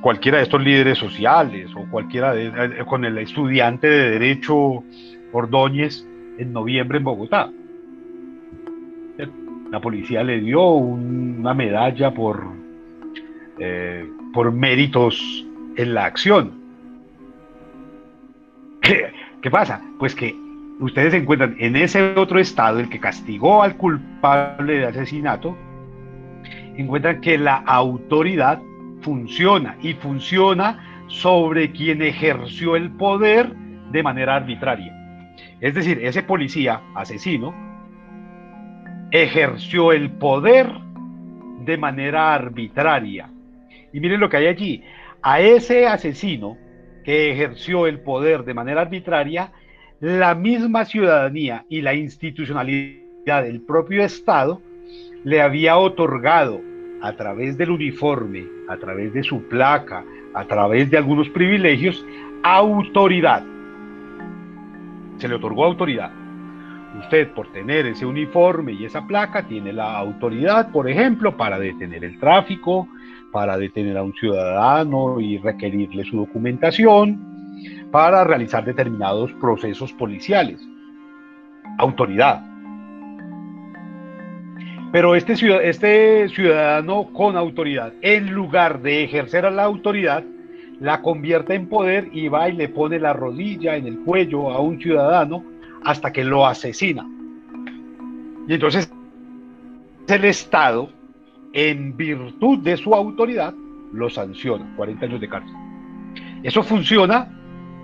cualquiera 0.00 0.38
de 0.38 0.42
estos 0.42 0.60
líderes 0.60 0.98
sociales 0.98 1.70
o 1.76 1.88
cualquiera 1.88 2.34
de, 2.34 2.48
eh, 2.48 2.84
con 2.88 3.04
el 3.04 3.18
estudiante 3.18 3.86
de 3.88 4.10
derecho 4.18 4.82
Ordóñez 5.30 6.04
en 6.38 6.52
noviembre 6.52 6.98
en 6.98 7.04
Bogotá. 7.04 7.52
La 9.70 9.80
policía 9.80 10.22
le 10.22 10.40
dio 10.40 10.62
una 10.68 11.54
medalla 11.54 12.12
por, 12.12 12.42
eh, 13.58 14.08
por 14.32 14.52
méritos 14.52 15.46
en 15.76 15.94
la 15.94 16.06
acción. 16.06 16.52
¿Qué, 18.80 19.50
pasa? 19.50 19.80
Pues 19.98 20.14
que 20.14 20.34
ustedes 20.80 21.14
encuentran 21.14 21.56
en 21.58 21.76
ese 21.76 22.14
otro 22.14 22.40
estado, 22.40 22.80
el 22.80 22.88
que 22.88 22.98
castigó 22.98 23.62
al 23.62 23.76
culpable 23.76 24.78
de 24.78 24.86
asesinato, 24.86 25.56
encuentran 26.76 27.20
que 27.20 27.38
la 27.38 27.56
autoridad 27.56 28.60
funciona 29.02 29.76
y 29.80 29.94
funciona 29.94 31.04
sobre 31.06 31.70
quien 31.72 32.02
ejerció 32.02 32.76
el 32.76 32.90
poder 32.90 33.54
de 33.92 34.02
manera 34.02 34.36
arbitraria. 34.36 34.94
Es 35.60 35.74
decir, 35.74 35.98
ese 36.02 36.22
policía 36.22 36.80
asesino 36.94 37.69
ejerció 39.10 39.92
el 39.92 40.10
poder 40.12 40.70
de 41.64 41.76
manera 41.76 42.34
arbitraria. 42.34 43.30
Y 43.92 44.00
miren 44.00 44.20
lo 44.20 44.28
que 44.28 44.38
hay 44.38 44.46
allí. 44.46 44.82
A 45.22 45.40
ese 45.40 45.86
asesino 45.86 46.56
que 47.04 47.32
ejerció 47.32 47.86
el 47.86 48.00
poder 48.00 48.44
de 48.44 48.54
manera 48.54 48.82
arbitraria, 48.82 49.52
la 50.00 50.34
misma 50.34 50.84
ciudadanía 50.84 51.64
y 51.68 51.82
la 51.82 51.94
institucionalidad 51.94 53.42
del 53.42 53.60
propio 53.62 54.02
Estado 54.02 54.62
le 55.24 55.42
había 55.42 55.76
otorgado 55.76 56.60
a 57.02 57.12
través 57.12 57.56
del 57.58 57.70
uniforme, 57.70 58.46
a 58.68 58.76
través 58.76 59.12
de 59.12 59.22
su 59.22 59.42
placa, 59.48 60.04
a 60.34 60.44
través 60.44 60.90
de 60.90 60.98
algunos 60.98 61.28
privilegios, 61.30 62.04
autoridad. 62.42 63.44
Se 65.18 65.28
le 65.28 65.34
otorgó 65.34 65.64
autoridad. 65.64 66.19
Usted 66.98 67.28
por 67.32 67.52
tener 67.52 67.86
ese 67.86 68.04
uniforme 68.04 68.72
y 68.72 68.84
esa 68.84 69.06
placa 69.06 69.46
tiene 69.46 69.72
la 69.72 69.96
autoridad, 69.96 70.70
por 70.70 70.90
ejemplo, 70.90 71.36
para 71.36 71.58
detener 71.58 72.04
el 72.04 72.18
tráfico, 72.18 72.88
para 73.30 73.56
detener 73.56 73.96
a 73.96 74.02
un 74.02 74.12
ciudadano 74.14 75.20
y 75.20 75.38
requerirle 75.38 76.04
su 76.04 76.16
documentación, 76.16 77.20
para 77.92 78.24
realizar 78.24 78.64
determinados 78.64 79.32
procesos 79.34 79.92
policiales. 79.92 80.60
Autoridad. 81.78 82.44
Pero 84.90 85.14
este, 85.14 85.34
este 85.68 86.28
ciudadano 86.30 87.12
con 87.12 87.36
autoridad, 87.36 87.92
en 88.02 88.32
lugar 88.32 88.82
de 88.82 89.04
ejercer 89.04 89.46
a 89.46 89.50
la 89.52 89.62
autoridad, 89.62 90.24
la 90.80 91.00
convierte 91.02 91.54
en 91.54 91.68
poder 91.68 92.08
y 92.12 92.26
va 92.26 92.48
y 92.48 92.52
le 92.54 92.68
pone 92.68 92.98
la 92.98 93.12
rodilla 93.12 93.76
en 93.76 93.86
el 93.86 94.00
cuello 94.00 94.50
a 94.50 94.60
un 94.60 94.80
ciudadano 94.80 95.44
hasta 95.84 96.12
que 96.12 96.24
lo 96.24 96.46
asesina. 96.46 97.06
Y 98.48 98.54
entonces 98.54 98.92
el 100.08 100.24
Estado 100.24 100.90
en 101.52 101.96
virtud 101.96 102.58
de 102.60 102.76
su 102.76 102.94
autoridad, 102.94 103.54
lo 103.92 104.08
sanciona, 104.08 104.72
40 104.76 105.06
años 105.06 105.20
de 105.20 105.28
cárcel. 105.28 105.54
Eso 106.42 106.62
funciona 106.62 107.28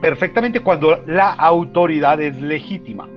perfectamente 0.00 0.60
cuando 0.60 1.02
la 1.06 1.32
autoridad 1.32 2.20
es 2.20 2.40
legítima. 2.40 3.08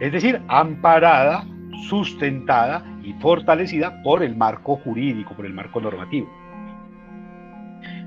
Es 0.00 0.12
decir, 0.12 0.40
amparada, 0.48 1.44
sustentada 1.88 2.84
y 3.02 3.12
fortalecida 3.14 4.02
por 4.02 4.22
el 4.22 4.36
marco 4.36 4.76
jurídico, 4.76 5.34
por 5.34 5.46
el 5.46 5.52
marco 5.52 5.80
normativo. 5.80 6.39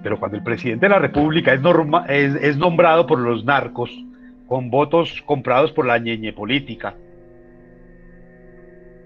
Pero 0.03 0.19
cuando 0.19 0.37
el 0.37 0.43
presidente 0.43 0.85
de 0.85 0.89
la 0.89 0.99
República 0.99 1.53
es, 1.53 2.57
nombrado 2.57 3.07
por 3.07 3.19
los 3.19 3.45
narcos, 3.45 3.89
con 4.47 4.69
votos 4.69 5.23
comprados 5.25 5.71
por 5.71 5.85
la 5.85 5.97
ñeñe 5.97 6.33
política, 6.33 6.93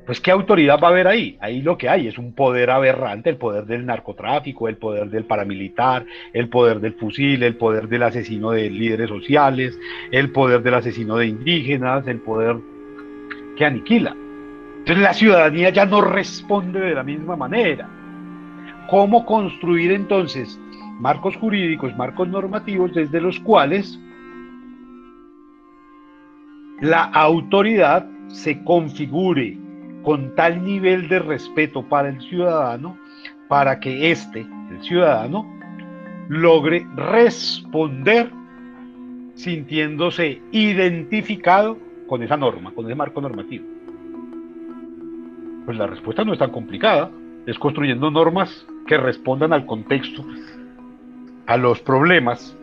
pues 0.08 0.20
¿qué 0.20 0.32
autoridad 0.32 0.80
va 0.82 0.88
a 0.88 0.92
haber 0.92 1.08
ahí? 1.08 1.38
Ahí 1.40 1.62
lo 1.62 1.78
que 1.78 1.90
hay 1.90 2.08
es 2.08 2.18
un 2.18 2.34
poder 2.34 2.72
aberrante, 2.72 3.30
el 3.30 3.36
poder 3.36 3.66
del 3.66 3.86
narcotráfico, 3.86 4.68
el 4.68 4.78
poder 4.78 5.10
del 5.10 5.26
paramilitar, 5.26 6.06
el 6.34 6.50
poder 6.50 6.80
del 6.80 6.94
fusil, 6.94 7.44
el 7.44 7.58
poder 7.58 7.88
del 7.90 8.04
asesino 8.04 8.52
de 8.52 8.70
líderes 8.70 9.10
sociales, 9.10 9.78
el 10.12 10.32
poder 10.32 10.64
del 10.64 10.76
asesino 10.76 11.18
de 11.18 11.28
indígenas, 11.28 12.08
el 12.08 12.22
poder 12.22 12.56
que 13.58 13.66
aniquila. 13.66 14.16
Entonces 14.80 15.04
la 15.04 15.14
ciudadanía 15.14 15.70
ya 15.70 15.86
no 15.86 16.00
responde 16.02 16.80
de 16.80 16.96
la 16.96 17.04
misma 17.04 17.36
manera. 17.36 17.90
¿Cómo 18.90 19.26
construir 19.26 19.92
entonces 19.92 20.58
marcos 21.00 21.36
jurídicos, 21.38 21.96
marcos 21.96 22.28
normativos 22.28 22.94
desde 22.94 23.22
los 23.22 23.40
cuales 23.40 24.00
la 26.82 27.04
autoridad 27.04 28.08
se 28.28 28.64
configure 28.64 29.58
con 30.04 30.36
tal 30.36 30.64
nivel 30.64 31.08
de 31.08 31.20
respeto 31.20 31.84
para 31.84 32.10
el 32.10 32.22
ciudadano, 32.22 32.98
para 33.48 33.80
que 33.80 34.12
éste, 34.12 34.46
el 34.72 34.82
ciudadano, 34.82 35.46
logre 36.30 36.86
responder 36.96 38.32
sintiéndose 39.36 40.42
identificado 40.52 41.78
con 42.08 42.24
esa 42.24 42.38
norma, 42.38 42.72
con 42.72 42.86
ese 42.86 42.96
marco 42.96 43.22
normativo. 43.22 43.66
Pues 45.66 45.78
la 45.78 45.88
respuesta 45.88 46.24
no 46.24 46.34
es 46.34 46.40
tan 46.40 46.52
complicada, 46.52 47.12
es 47.46 47.58
construyendo 47.60 48.10
normas 48.10 48.66
que 48.88 48.98
respondan 48.98 49.54
al 49.54 49.66
contexto, 49.66 50.26
a 51.48 51.58
los 51.58 51.80
problemas, 51.80 52.56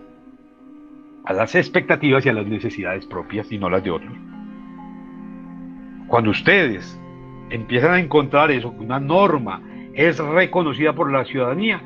a 1.24 1.32
las 1.32 1.54
expectativas 1.54 2.24
y 2.24 2.28
a 2.28 2.34
las 2.34 2.46
necesidades 2.46 3.06
propias 3.06 3.50
y 3.50 3.58
no 3.58 3.70
las 3.70 3.82
de 3.82 3.90
otros. 3.90 4.12
Cuando 6.06 6.30
ustedes 6.30 7.00
empiezan 7.50 7.94
a 7.94 8.00
encontrar 8.00 8.50
eso, 8.50 8.76
que 8.76 8.84
una 8.84 9.00
norma 9.00 9.62
es 9.94 10.18
reconocida 10.18 10.92
por 10.92 11.10
la 11.10 11.24
ciudadanía, 11.24 11.80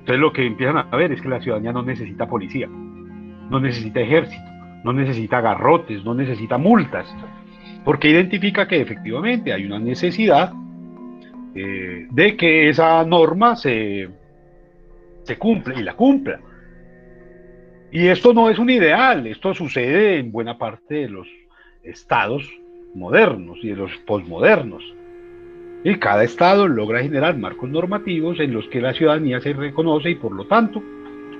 entonces 0.00 0.20
lo 0.20 0.32
que 0.32 0.46
empiezan 0.46 0.76
a 0.76 0.96
ver 0.96 1.10
es 1.12 1.22
que 1.22 1.28
la 1.28 1.40
ciudadanía 1.40 1.72
no 1.72 1.82
necesita 1.82 2.28
policía, 2.28 2.68
no 2.68 3.58
necesita 3.58 4.00
ejército, 4.00 4.44
no 4.84 4.92
necesita 4.92 5.40
garrotes, 5.40 6.04
no 6.04 6.14
necesita 6.14 6.58
multas, 6.58 7.12
porque 7.84 8.10
identifica 8.10 8.68
que 8.68 8.80
efectivamente 8.80 9.52
hay 9.52 9.64
una 9.64 9.78
necesidad 9.78 10.52
eh, 11.54 12.06
de 12.10 12.36
que 12.36 12.68
esa 12.68 13.02
norma 13.04 13.56
se, 13.56 14.10
se 15.26 15.36
cumpla 15.36 15.78
y 15.78 15.82
la 15.82 15.94
cumpla. 15.94 16.40
Y 17.90 18.06
esto 18.06 18.32
no 18.32 18.48
es 18.50 18.58
un 18.58 18.70
ideal, 18.70 19.26
esto 19.26 19.54
sucede 19.54 20.18
en 20.18 20.32
buena 20.32 20.58
parte 20.58 20.94
de 20.94 21.08
los 21.08 21.26
estados 21.82 22.48
modernos 22.94 23.58
y 23.62 23.68
de 23.68 23.76
los 23.76 23.90
posmodernos. 24.06 24.82
Y 25.84 25.94
cada 25.96 26.24
Estado 26.24 26.66
logra 26.66 27.02
generar 27.02 27.36
marcos 27.36 27.68
normativos 27.70 28.40
en 28.40 28.52
los 28.52 28.66
que 28.68 28.80
la 28.80 28.92
ciudadanía 28.92 29.40
se 29.40 29.52
reconoce 29.52 30.10
y 30.10 30.14
por 30.16 30.32
lo 30.32 30.46
tanto 30.46 30.82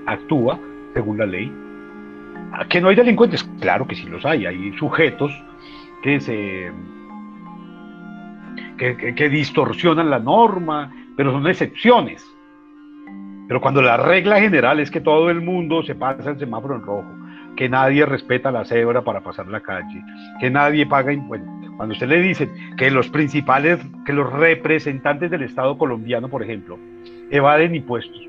actúa 0.07 0.59
según 0.95 1.19
la 1.19 1.27
ley. 1.27 1.53
¿Que 2.69 2.81
no 2.81 2.89
hay 2.89 2.97
delincuentes? 2.97 3.43
Claro 3.61 3.87
que 3.87 3.97
sí 3.97 4.07
los 4.07 4.25
hay. 4.25 4.47
Hay 4.47 4.73
sujetos 4.79 5.33
que 6.03 6.21
se 6.21 6.73
que, 8.79 9.15
que 9.15 9.29
distorsionan 9.29 10.11
la 10.11 10.19
norma, 10.19 10.93
pero 11.17 11.33
son 11.33 11.47
excepciones. 11.47 12.36
Pero 13.49 13.61
cuando 13.61 13.81
la 13.81 13.97
regla 13.97 14.41
general 14.41 14.81
es 14.81 14.91
que 14.91 15.01
todo 15.01 15.31
el 15.31 15.41
mundo 15.41 15.83
se 15.83 15.95
pasa 15.95 16.31
el 16.31 16.39
semáforo 16.39 16.77
en 16.77 16.83
rojo, 16.83 17.15
que 17.57 17.69
nadie 17.69 18.05
respeta 18.05 18.51
la 18.51 18.65
cebra 18.65 19.03
para 19.03 19.21
pasar 19.21 19.47
la 19.47 19.61
calle, 19.61 20.03
que 20.41 20.51
nadie 20.51 20.87
paga 20.87 21.13
impuestos. 21.13 21.49
Cuando 21.77 21.93
usted 21.93 22.09
le 22.09 22.21
dice 22.21 22.51
que 22.77 22.91
los 22.91 23.09
principales, 23.09 23.79
que 24.05 24.13
los 24.13 24.33
representantes 24.33 25.31
del 25.31 25.43
Estado 25.43 25.79
colombiano, 25.79 26.29
por 26.29 26.43
ejemplo, 26.43 26.79
evaden 27.31 27.75
impuestos, 27.75 28.21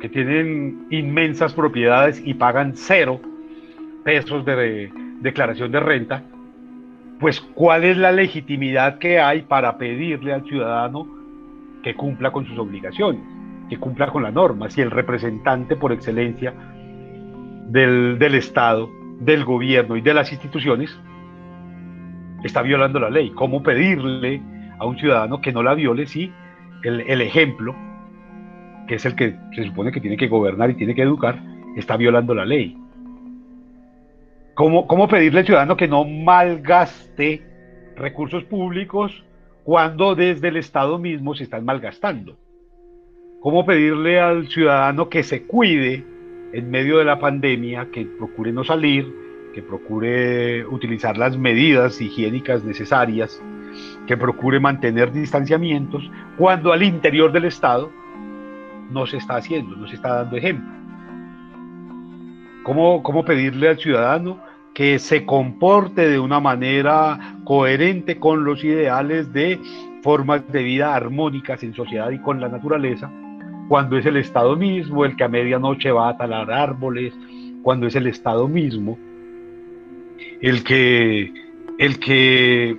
que 0.00 0.08
tienen 0.08 0.86
inmensas 0.90 1.52
propiedades 1.54 2.20
y 2.24 2.34
pagan 2.34 2.72
cero 2.74 3.20
pesos 4.02 4.44
de 4.44 4.90
declaración 5.20 5.70
de 5.70 5.80
renta, 5.80 6.22
pues 7.20 7.40
cuál 7.40 7.84
es 7.84 7.96
la 7.96 8.10
legitimidad 8.10 8.98
que 8.98 9.20
hay 9.20 9.42
para 9.42 9.78
pedirle 9.78 10.32
al 10.32 10.44
ciudadano 10.44 11.21
que 11.82 11.94
cumpla 11.94 12.30
con 12.30 12.46
sus 12.46 12.58
obligaciones, 12.58 13.20
que 13.68 13.76
cumpla 13.76 14.06
con 14.08 14.22
la 14.22 14.30
norma, 14.30 14.70
si 14.70 14.80
el 14.80 14.90
representante 14.90 15.76
por 15.76 15.92
excelencia 15.92 16.54
del, 17.68 18.34
Estado 18.34 18.90
del 19.20 19.44
gobierno 19.44 19.96
y 19.96 20.00
de 20.00 20.14
las 20.14 20.32
instituciones, 20.32 20.98
está 22.44 22.62
violando 22.62 22.98
la 22.98 23.10
ley. 23.10 23.30
¿Cómo 23.30 23.62
pedirle 23.62 24.40
a 24.78 24.86
un 24.86 24.98
ciudadano 24.98 25.40
que 25.40 25.52
no 25.52 25.62
la 25.62 25.74
viole 25.74 26.06
si 26.06 26.32
el, 26.82 27.20
ejemplo, 27.20 27.74
que 28.88 28.96
es 28.96 29.04
el 29.04 29.14
que 29.14 29.36
se 29.54 29.64
supone 29.64 29.92
que 29.92 30.00
tiene 30.00 30.16
que 30.16 30.28
gobernar 30.28 30.70
y 30.70 30.74
tiene 30.74 30.94
que 30.94 31.02
educar, 31.02 31.40
está 31.76 31.96
violando 31.96 32.34
la 32.34 32.44
ley? 32.44 32.76
¿Cómo, 34.54 34.86
¿Cómo, 34.86 35.08
pedirle 35.08 35.40
al 35.40 35.46
ciudadano 35.46 35.76
que 35.76 35.88
no 35.88 36.04
malgaste 36.04 37.42
recursos 37.96 38.44
públicos 38.44 39.24
cuando 39.64 40.14
desde 40.14 40.48
el 40.48 40.56
Estado 40.56 40.98
mismo 40.98 41.34
se 41.34 41.44
están 41.44 41.64
malgastando? 41.64 42.36
¿Cómo 43.40 43.64
pedirle 43.66 44.20
al 44.20 44.48
ciudadano 44.48 45.08
que 45.08 45.22
se 45.22 45.44
cuide 45.44 46.04
en 46.52 46.70
medio 46.70 46.98
de 46.98 47.04
la 47.04 47.18
pandemia, 47.18 47.88
que 47.90 48.04
procure 48.04 48.52
no 48.52 48.62
salir, 48.62 49.12
que 49.54 49.62
procure 49.62 50.64
utilizar 50.66 51.16
las 51.16 51.36
medidas 51.36 52.00
higiénicas 52.00 52.64
necesarias, 52.64 53.42
que 54.06 54.16
procure 54.16 54.60
mantener 54.60 55.12
distanciamientos, 55.12 56.08
cuando 56.38 56.72
al 56.72 56.82
interior 56.82 57.32
del 57.32 57.46
Estado 57.46 57.90
no 58.90 59.06
se 59.06 59.16
está 59.16 59.36
haciendo, 59.36 59.76
no 59.76 59.88
se 59.88 59.96
está 59.96 60.16
dando 60.16 60.36
ejemplo. 60.36 60.72
¿Cómo, 62.62 63.02
cómo 63.02 63.24
pedirle 63.24 63.68
al 63.68 63.78
ciudadano 63.78 64.38
que 64.74 64.98
se 64.98 65.24
comporte 65.26 66.08
de 66.08 66.18
una 66.18 66.40
manera 66.40 67.36
coherente 67.44 68.18
con 68.18 68.44
los 68.44 68.64
ideales 68.64 69.32
de 69.32 69.58
formas 70.02 70.50
de 70.50 70.62
vida 70.62 70.94
armónicas 70.94 71.62
en 71.62 71.74
sociedad 71.74 72.10
y 72.10 72.18
con 72.18 72.40
la 72.40 72.48
naturaleza, 72.48 73.10
cuando 73.68 73.96
es 73.98 74.06
el 74.06 74.16
Estado 74.16 74.56
mismo 74.56 75.04
el 75.04 75.16
que 75.16 75.24
a 75.24 75.28
medianoche 75.28 75.92
va 75.92 76.08
a 76.08 76.16
talar 76.16 76.50
árboles, 76.50 77.12
cuando 77.62 77.86
es 77.86 77.94
el 77.94 78.06
Estado 78.06 78.48
mismo 78.48 78.98
el 80.42 80.64
que, 80.64 81.32
el 81.78 81.98
que 81.98 82.76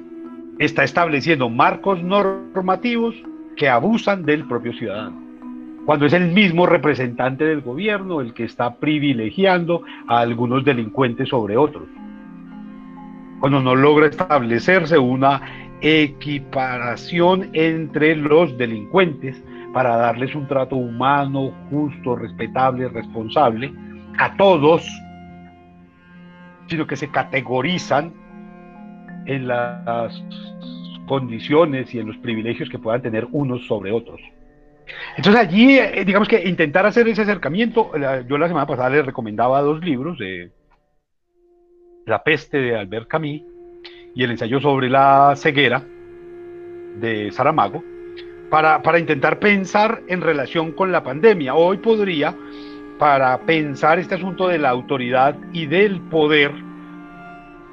está 0.59 0.83
estableciendo 0.83 1.49
marcos 1.49 2.03
normativos 2.03 3.15
que 3.55 3.69
abusan 3.69 4.23
del 4.23 4.45
propio 4.47 4.73
ciudadano. 4.73 5.22
Cuando 5.85 6.05
es 6.05 6.13
el 6.13 6.31
mismo 6.31 6.65
representante 6.65 7.43
del 7.43 7.61
gobierno 7.61 8.21
el 8.21 8.33
que 8.33 8.45
está 8.45 8.75
privilegiando 8.75 9.83
a 10.07 10.19
algunos 10.19 10.63
delincuentes 10.63 11.29
sobre 11.29 11.57
otros. 11.57 11.83
Cuando 13.41 13.61
no 13.61 13.75
logra 13.75 14.07
establecerse 14.07 14.97
una 14.97 15.41
equiparación 15.81 17.49
entre 17.51 18.15
los 18.15 18.57
delincuentes 18.57 19.43
para 19.73 19.97
darles 19.97 20.33
un 20.33 20.47
trato 20.47 20.77
humano, 20.77 21.51
justo, 21.69 22.15
respetable, 22.15 22.87
responsable 22.87 23.73
a 24.17 24.37
todos 24.37 24.87
sino 26.67 26.87
que 26.87 26.95
se 26.95 27.09
categorizan 27.09 28.13
en 29.25 29.47
las 29.47 30.23
condiciones 31.07 31.93
y 31.93 31.99
en 31.99 32.07
los 32.07 32.17
privilegios 32.17 32.69
que 32.69 32.79
puedan 32.79 33.01
tener 33.01 33.27
unos 33.31 33.65
sobre 33.67 33.91
otros. 33.91 34.21
Entonces 35.15 35.41
allí, 35.41 35.77
eh, 35.77 36.03
digamos 36.05 36.27
que 36.27 36.47
intentar 36.47 36.85
hacer 36.85 37.07
ese 37.07 37.21
acercamiento, 37.21 37.91
yo 38.27 38.37
la 38.37 38.47
semana 38.47 38.65
pasada 38.65 38.89
les 38.89 39.05
recomendaba 39.05 39.61
dos 39.61 39.83
libros, 39.83 40.17
de 40.17 40.51
La 42.05 42.23
peste 42.23 42.57
de 42.57 42.75
Albert 42.75 43.07
Camus 43.07 43.41
y 44.15 44.23
el 44.23 44.31
ensayo 44.31 44.59
sobre 44.59 44.89
la 44.89 45.33
ceguera 45.35 45.83
de 46.99 47.31
Saramago, 47.31 47.83
para, 48.49 48.81
para 48.81 48.99
intentar 48.99 49.39
pensar 49.39 50.01
en 50.07 50.21
relación 50.21 50.71
con 50.71 50.91
la 50.91 51.03
pandemia. 51.03 51.55
Hoy 51.55 51.77
podría 51.77 52.35
para 52.99 53.37
pensar 53.39 53.99
este 53.99 54.15
asunto 54.15 54.47
de 54.47 54.59
la 54.59 54.69
autoridad 54.69 55.35
y 55.51 55.65
del 55.65 55.99
poder, 56.01 56.51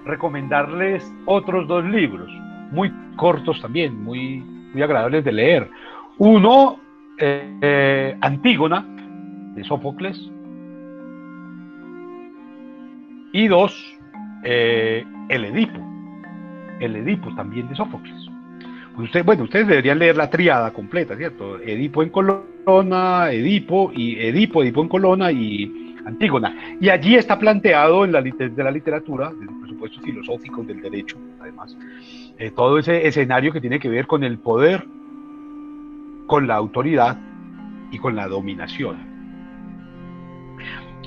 recomendarles 0.05 1.09
otros 1.27 1.69
dos 1.69 1.85
libros, 1.85 2.31
muy 2.73 2.93
cortos 3.17 3.61
también, 3.61 4.03
muy, 4.03 4.41
muy 4.73 4.83
agradables 4.83 5.25
de 5.25 5.33
leer. 5.33 5.71
Uno, 6.19 6.81
eh, 7.21 8.17
Antígona, 8.21 8.85
de 9.55 9.65
Sófocles, 9.65 10.31
y 13.33 13.47
dos, 13.49 13.73
eh, 14.45 15.05
El 15.29 15.45
Edipo, 15.45 15.81
El 16.81 16.97
Edipo 16.97 17.35
también 17.35 17.69
de 17.69 17.77
Sófocles. 17.77 18.31
Pues 18.97 19.25
bueno, 19.25 19.45
ustedes 19.45 19.67
deberían 19.67 19.99
leer 19.99 20.17
la 20.17 20.29
triada 20.29 20.73
completa, 20.73 21.17
¿cierto? 21.17 21.59
Edipo 21.61 22.03
en 22.03 22.11
Colona, 22.11 23.31
Edipo 23.31 23.93
y 23.95 24.19
Edipo, 24.19 24.63
Edipo 24.63 24.83
en 24.83 24.89
Colona 24.89 25.33
y 25.33 25.97
Antígona. 26.05 26.77
Y 26.81 26.89
allí 26.89 27.15
está 27.15 27.39
planteado 27.39 28.05
en 28.05 28.13
la, 28.13 28.21
de 28.21 28.65
la 28.65 28.71
literatura, 28.71 29.31
desde 29.31 29.61
presupuestos 29.61 30.03
filosóficos 30.03 30.67
del 30.67 30.83
derecho, 30.83 31.17
además, 31.41 31.77
eh, 32.39 32.51
todo 32.55 32.79
ese 32.79 33.07
escenario 33.07 33.53
que 33.53 33.61
tiene 33.61 33.79
que 33.79 33.89
ver 33.89 34.07
con 34.07 34.25
el 34.25 34.39
poder, 34.39 34.85
con 36.31 36.47
la 36.47 36.55
autoridad 36.55 37.19
y 37.91 37.99
con 37.99 38.15
la 38.15 38.29
dominación. 38.29 38.99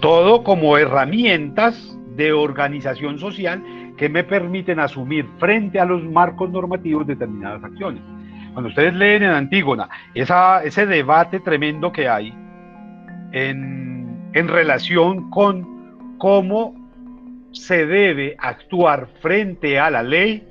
Todo 0.01 0.43
como 0.43 0.77
herramientas 0.77 1.97
de 2.17 2.33
organización 2.33 3.17
social 3.17 3.63
que 3.95 4.09
me 4.09 4.25
permiten 4.25 4.81
asumir 4.81 5.25
frente 5.39 5.79
a 5.79 5.85
los 5.85 6.03
marcos 6.03 6.49
normativos 6.49 7.07
determinadas 7.07 7.63
acciones. 7.63 8.03
Cuando 8.51 8.67
ustedes 8.67 8.93
leen 8.95 9.23
en 9.23 9.31
Antígona 9.31 9.87
esa, 10.13 10.61
ese 10.61 10.85
debate 10.85 11.39
tremendo 11.39 11.93
que 11.93 12.09
hay 12.09 12.33
en, 13.31 14.29
en 14.33 14.47
relación 14.49 15.29
con 15.29 16.17
cómo 16.17 16.75
se 17.53 17.85
debe 17.85 18.35
actuar 18.39 19.07
frente 19.21 19.79
a 19.79 19.89
la 19.89 20.03
ley, 20.03 20.45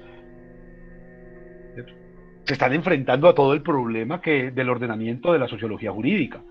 se 2.53 2.55
están 2.55 2.75
enfrentando 2.75 3.29
a 3.29 3.35
todo 3.35 3.55
el 3.55 3.63
problema 3.63 4.21
que, 4.21 4.51
del 4.51 4.69
ordenamiento 4.69 5.33
de 5.33 5.39
la 5.39 5.49
sociología 5.49 5.91
jurídica. 5.91 6.43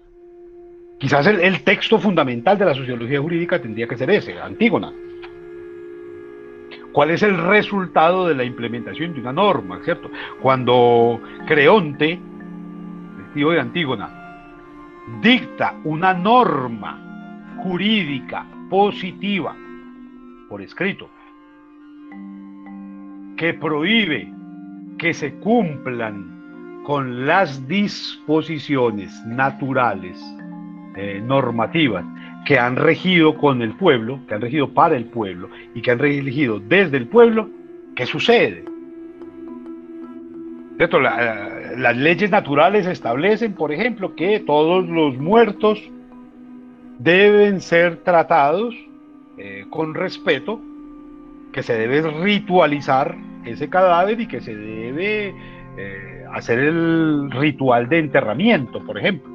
Quizás 0.97 1.27
el, 1.27 1.39
el 1.41 1.61
texto 1.61 1.99
fundamental 1.99 2.57
de 2.57 2.65
la 2.65 2.73
sociología 2.73 3.21
jurídica 3.21 3.61
tendría 3.61 3.87
que 3.87 3.97
ser 3.97 4.09
ese, 4.09 4.39
Antígona 4.39 4.91
¿Cuál 6.91 7.11
es 7.11 7.21
el 7.21 7.37
resultado 7.37 8.27
de 8.27 8.33
la 8.33 8.43
implementación 8.43 9.13
de 9.13 9.21
una 9.21 9.31
norma, 9.31 9.79
cierto? 9.83 10.09
Cuando 10.41 11.21
Creonte, 11.45 12.13
el 12.13 13.33
tío 13.35 13.51
de 13.51 13.59
Antígona, 13.59 14.09
dicta 15.21 15.75
una 15.83 16.15
norma 16.15 17.53
jurídica 17.63 18.47
positiva 18.71 19.55
por 20.49 20.63
escrito 20.63 21.07
que 23.37 23.53
prohíbe 23.53 24.40
que 25.01 25.15
se 25.15 25.33
cumplan 25.33 26.83
con 26.85 27.25
las 27.25 27.67
disposiciones 27.67 29.11
naturales 29.25 30.21
eh, 30.95 31.19
normativas 31.25 32.05
que 32.45 32.59
han 32.59 32.75
regido 32.75 33.35
con 33.35 33.63
el 33.63 33.75
pueblo, 33.77 34.19
que 34.27 34.35
han 34.35 34.41
regido 34.41 34.69
para 34.69 34.95
el 34.95 35.05
pueblo 35.05 35.49
y 35.73 35.81
que 35.81 35.89
han 35.89 35.97
regido 35.97 36.59
desde 36.59 36.97
el 36.97 37.07
pueblo, 37.07 37.49
¿qué 37.95 38.05
sucede? 38.05 38.63
las 40.77 41.95
leyes 41.95 42.31
naturales 42.31 42.87
establecen, 42.87 43.53
por 43.53 43.71
ejemplo, 43.71 44.15
que 44.15 44.39
todos 44.39 44.87
los 44.87 45.15
muertos 45.17 45.79
deben 46.97 47.61
ser 47.61 47.97
tratados 47.97 48.75
eh, 49.37 49.65
con 49.69 49.93
respeto, 49.93 50.59
que 51.51 51.61
se 51.61 51.77
debe 51.77 52.01
ritualizar 52.23 53.15
ese 53.45 53.69
cadáver 53.69 54.19
y 54.19 54.27
que 54.27 54.41
se 54.41 54.55
debe 54.55 55.35
eh, 55.77 56.25
hacer 56.33 56.59
el 56.59 57.31
ritual 57.31 57.89
de 57.89 57.99
enterramiento, 57.99 58.83
por 58.85 58.97
ejemplo, 58.97 59.31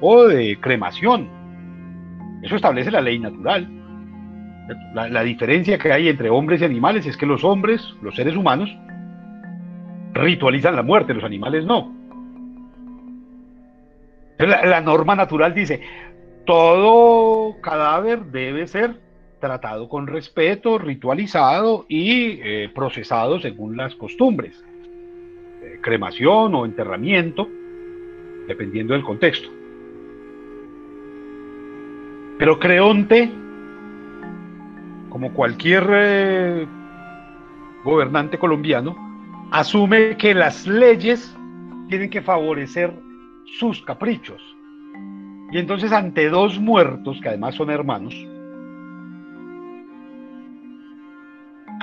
o 0.00 0.24
de 0.24 0.58
cremación 0.60 1.28
eso 2.44 2.56
establece 2.56 2.90
la 2.90 3.00
ley 3.00 3.18
natural. 3.18 3.66
La, 4.94 5.22
diferencia 5.22 5.78
que 5.78 5.92
hay 5.92 6.08
entre 6.08 6.28
hombres 6.28 6.60
y 6.60 6.64
animales 6.64 7.06
es 7.06 7.16
que 7.16 7.24
los 7.24 7.42
hombres, 7.42 7.82
los 8.02 8.14
seres 8.14 8.36
humanos, 8.36 8.74
ritualizan 10.12 10.76
la 10.76 10.82
muerte, 10.82 11.14
los 11.14 11.24
animales 11.24 11.64
no. 11.64 11.90
La, 14.38 14.80
norma 14.82 15.16
natural 15.16 15.54
dice, 15.54 15.80
todo 16.44 17.58
cadáver 17.62 18.26
debe 18.26 18.66
ser 18.66 19.00
tratado 19.44 19.90
con 19.90 20.06
respeto, 20.06 20.78
ritualizado 20.78 21.84
y 21.86 22.40
eh, 22.42 22.70
procesado 22.74 23.38
según 23.40 23.76
las 23.76 23.94
costumbres. 23.94 24.64
Eh, 25.62 25.80
cremación 25.82 26.54
o 26.54 26.64
enterramiento, 26.64 27.46
dependiendo 28.48 28.94
del 28.94 29.02
contexto. 29.02 29.50
Pero 32.38 32.58
Creonte, 32.58 33.30
como 35.10 35.34
cualquier 35.34 35.86
eh, 35.92 36.66
gobernante 37.84 38.38
colombiano, 38.38 38.96
asume 39.50 40.16
que 40.16 40.32
las 40.32 40.66
leyes 40.66 41.36
tienen 41.90 42.08
que 42.08 42.22
favorecer 42.22 42.94
sus 43.58 43.82
caprichos. 43.82 44.40
Y 45.52 45.58
entonces 45.58 45.92
ante 45.92 46.30
dos 46.30 46.58
muertos, 46.58 47.20
que 47.20 47.28
además 47.28 47.56
son 47.56 47.68
hermanos, 47.68 48.14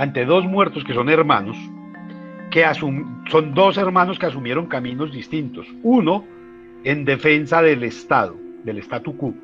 ante 0.01 0.25
dos 0.25 0.45
muertos 0.45 0.83
que 0.83 0.95
son 0.95 1.09
hermanos, 1.09 1.55
que 2.49 2.65
son 2.73 3.53
dos 3.53 3.77
hermanos 3.77 4.17
que 4.17 4.25
asumieron 4.25 4.65
caminos 4.65 5.11
distintos. 5.11 5.67
Uno 5.83 6.25
en 6.83 7.05
defensa 7.05 7.61
del 7.61 7.83
Estado, 7.83 8.35
del 8.63 8.79
statu 8.79 9.15
quo, 9.15 9.35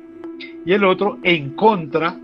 y 0.66 0.72
el 0.72 0.82
otro 0.82 1.18
en 1.22 1.50
contra 1.50 2.16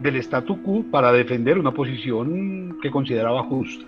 del 0.00 0.16
statu 0.16 0.60
quo 0.64 0.84
para 0.90 1.12
defender 1.12 1.60
una 1.60 1.70
posición 1.70 2.76
que 2.82 2.90
consideraba 2.90 3.44
justa. 3.44 3.84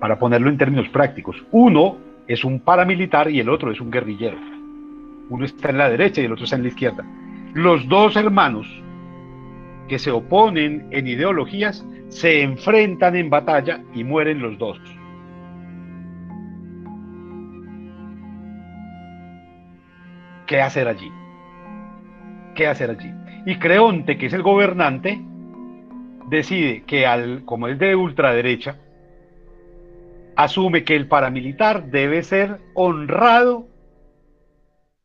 Para 0.00 0.18
ponerlo 0.18 0.50
en 0.50 0.58
términos 0.58 0.88
prácticos, 0.88 1.36
uno 1.52 1.96
es 2.26 2.42
un 2.42 2.58
paramilitar 2.58 3.30
y 3.30 3.38
el 3.38 3.48
otro 3.48 3.70
es 3.70 3.80
un 3.80 3.92
guerrillero. 3.92 4.38
Uno 5.30 5.44
está 5.44 5.70
en 5.70 5.78
la 5.78 5.88
derecha 5.88 6.20
y 6.20 6.24
el 6.24 6.32
otro 6.32 6.46
está 6.46 6.56
en 6.56 6.62
la 6.62 6.68
izquierda. 6.68 7.04
Los 7.52 7.86
dos 7.88 8.16
hermanos 8.16 8.66
que 9.88 9.98
se 9.98 10.10
oponen 10.10 10.88
en 10.90 11.06
ideologías 11.06 11.86
se 12.08 12.42
enfrentan 12.42 13.16
en 13.16 13.30
batalla 13.30 13.82
y 13.92 14.04
mueren 14.04 14.40
los 14.40 14.56
dos. 14.58 14.80
¿Qué 20.46 20.60
hacer 20.60 20.88
allí? 20.88 21.10
¿Qué 22.54 22.66
hacer 22.66 22.90
allí? 22.90 23.10
Y 23.46 23.56
Creonte, 23.58 24.16
que 24.16 24.26
es 24.26 24.32
el 24.32 24.42
gobernante, 24.42 25.20
decide 26.28 26.84
que 26.84 27.06
al, 27.06 27.44
como 27.44 27.68
es 27.68 27.78
de 27.78 27.96
ultraderecha, 27.96 28.78
asume 30.36 30.84
que 30.84 30.96
el 30.96 31.08
paramilitar 31.08 31.86
debe 31.90 32.22
ser 32.22 32.60
honrado 32.74 33.66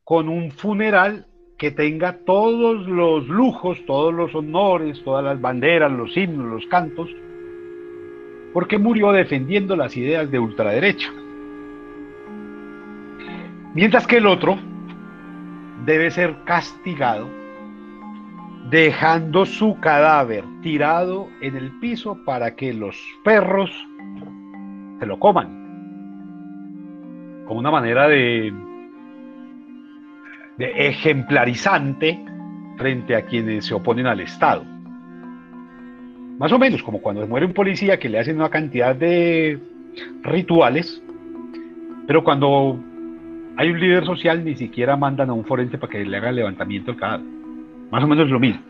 con 0.04 0.30
un 0.30 0.52
funeral 0.52 1.29
que 1.60 1.72
tenga 1.72 2.14
todos 2.20 2.88
los 2.88 3.28
lujos, 3.28 3.78
todos 3.86 4.14
los 4.14 4.34
honores, 4.34 5.04
todas 5.04 5.26
las 5.26 5.40
banderas, 5.42 5.92
los 5.92 6.16
himnos, 6.16 6.48
los 6.48 6.66
cantos, 6.68 7.10
porque 8.54 8.78
murió 8.80 9.12
defendiendo 9.12 9.76
las 9.76 9.96
ideas 9.98 10.32
de 10.32 10.40
ultraderecha. 10.40 11.12
Mientras 13.76 14.08
que 14.08 14.18
el 14.18 14.26
otro 14.26 14.58
debe 15.86 16.10
ser 16.12 16.34
castigado 16.46 17.28
dejando 18.70 19.46
su 19.46 19.80
cadáver 19.82 20.46
tirado 20.62 21.28
en 21.42 21.58
el 21.58 21.78
piso 21.80 22.24
para 22.24 22.56
que 22.56 22.74
los 22.74 22.96
perros 23.24 23.70
se 25.00 25.06
lo 25.06 25.20
coman. 25.20 25.60
Como 27.46 27.60
una 27.60 27.72
manera 27.72 28.08
de 28.08 28.54
de 30.60 30.90
ejemplarizante 30.90 32.20
frente 32.78 33.16
a 33.16 33.26
quienes 33.26 33.66
se 33.66 33.74
oponen 33.74 34.06
al 34.08 34.20
Estado. 34.20 34.66
Más 36.38 36.52
o 36.52 36.60
menos 36.60 36.84
como 36.84 37.02
cuando 37.02 37.26
muere 37.26 37.46
un 37.46 37.54
policía 37.54 37.98
que 37.98 38.10
le 38.10 38.20
hacen 38.20 38.36
una 38.36 38.50
cantidad 38.50 38.94
de 38.94 39.58
rituales, 40.22 41.02
pero 42.06 42.26
cuando 42.26 42.78
hay 43.56 43.70
un 43.70 43.80
líder 43.80 44.06
social 44.06 44.44
ni 44.44 44.56
siquiera 44.56 44.98
mandan 44.98 45.30
a 45.30 45.34
un 45.34 45.46
forense 45.46 45.78
para 45.78 45.92
que 45.92 46.06
le 46.06 46.18
haga 46.18 46.30
el 46.30 46.36
levantamiento 46.36 46.92
del 46.92 47.00
cadáver. 47.00 47.26
Más 47.90 48.04
o 48.04 48.08
menos 48.08 48.30
lo 48.30 48.40
mismo. 48.40 48.62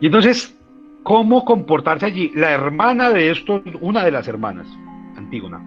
Y 0.00 0.06
entonces, 0.06 0.54
¿cómo 1.02 1.46
comportarse 1.46 2.06
allí? 2.06 2.30
La 2.34 2.50
hermana 2.50 3.08
de 3.08 3.30
estos, 3.30 3.62
una 3.80 4.04
de 4.04 4.10
las 4.10 4.28
hermanas, 4.28 4.66
Antígona, 5.16 5.62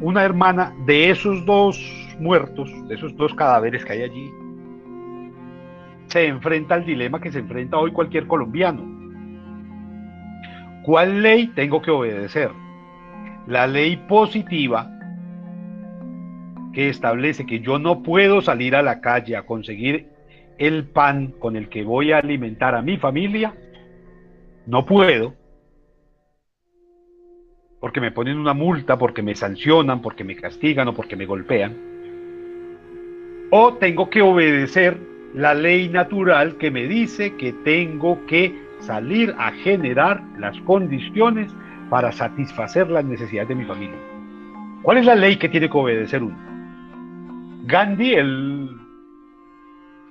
una 0.00 0.24
hermana 0.24 0.72
de 0.86 1.10
esos 1.10 1.44
dos 1.44 2.01
muertos, 2.22 2.70
de 2.88 2.94
esos 2.94 3.16
dos 3.16 3.34
cadáveres 3.34 3.84
que 3.84 3.92
hay 3.92 4.02
allí, 4.02 4.32
se 6.06 6.26
enfrenta 6.26 6.74
al 6.74 6.84
dilema 6.84 7.20
que 7.20 7.32
se 7.32 7.40
enfrenta 7.40 7.78
hoy 7.78 7.92
cualquier 7.92 8.26
colombiano. 8.26 8.82
¿Cuál 10.84 11.22
ley 11.22 11.48
tengo 11.48 11.80
que 11.80 11.90
obedecer? 11.90 12.50
La 13.46 13.66
ley 13.66 13.96
positiva 14.08 14.90
que 16.72 16.88
establece 16.88 17.46
que 17.46 17.60
yo 17.60 17.78
no 17.78 18.02
puedo 18.02 18.40
salir 18.40 18.74
a 18.74 18.82
la 18.82 19.00
calle 19.00 19.36
a 19.36 19.42
conseguir 19.42 20.08
el 20.58 20.88
pan 20.88 21.32
con 21.38 21.56
el 21.56 21.68
que 21.68 21.84
voy 21.84 22.12
a 22.12 22.18
alimentar 22.18 22.74
a 22.74 22.82
mi 22.82 22.96
familia, 22.96 23.54
no 24.66 24.86
puedo, 24.86 25.34
porque 27.80 28.00
me 28.00 28.12
ponen 28.12 28.38
una 28.38 28.54
multa, 28.54 28.96
porque 28.96 29.22
me 29.22 29.34
sancionan, 29.34 30.02
porque 30.02 30.24
me 30.24 30.36
castigan 30.36 30.88
o 30.88 30.94
porque 30.94 31.16
me 31.16 31.26
golpean. 31.26 31.91
O 33.54 33.74
tengo 33.74 34.08
que 34.08 34.22
obedecer 34.22 34.98
la 35.34 35.52
ley 35.52 35.90
natural 35.90 36.56
que 36.56 36.70
me 36.70 36.86
dice 36.88 37.36
que 37.36 37.52
tengo 37.52 38.24
que 38.24 38.58
salir 38.78 39.34
a 39.36 39.52
generar 39.52 40.22
las 40.38 40.58
condiciones 40.62 41.54
para 41.90 42.12
satisfacer 42.12 42.90
las 42.90 43.04
necesidades 43.04 43.50
de 43.50 43.54
mi 43.56 43.66
familia. 43.66 43.98
¿Cuál 44.80 44.96
es 44.96 45.04
la 45.04 45.16
ley 45.16 45.36
que 45.36 45.50
tiene 45.50 45.68
que 45.68 45.76
obedecer 45.76 46.22
uno? 46.22 46.34
Gandhi, 47.64 48.14
el 48.14 48.70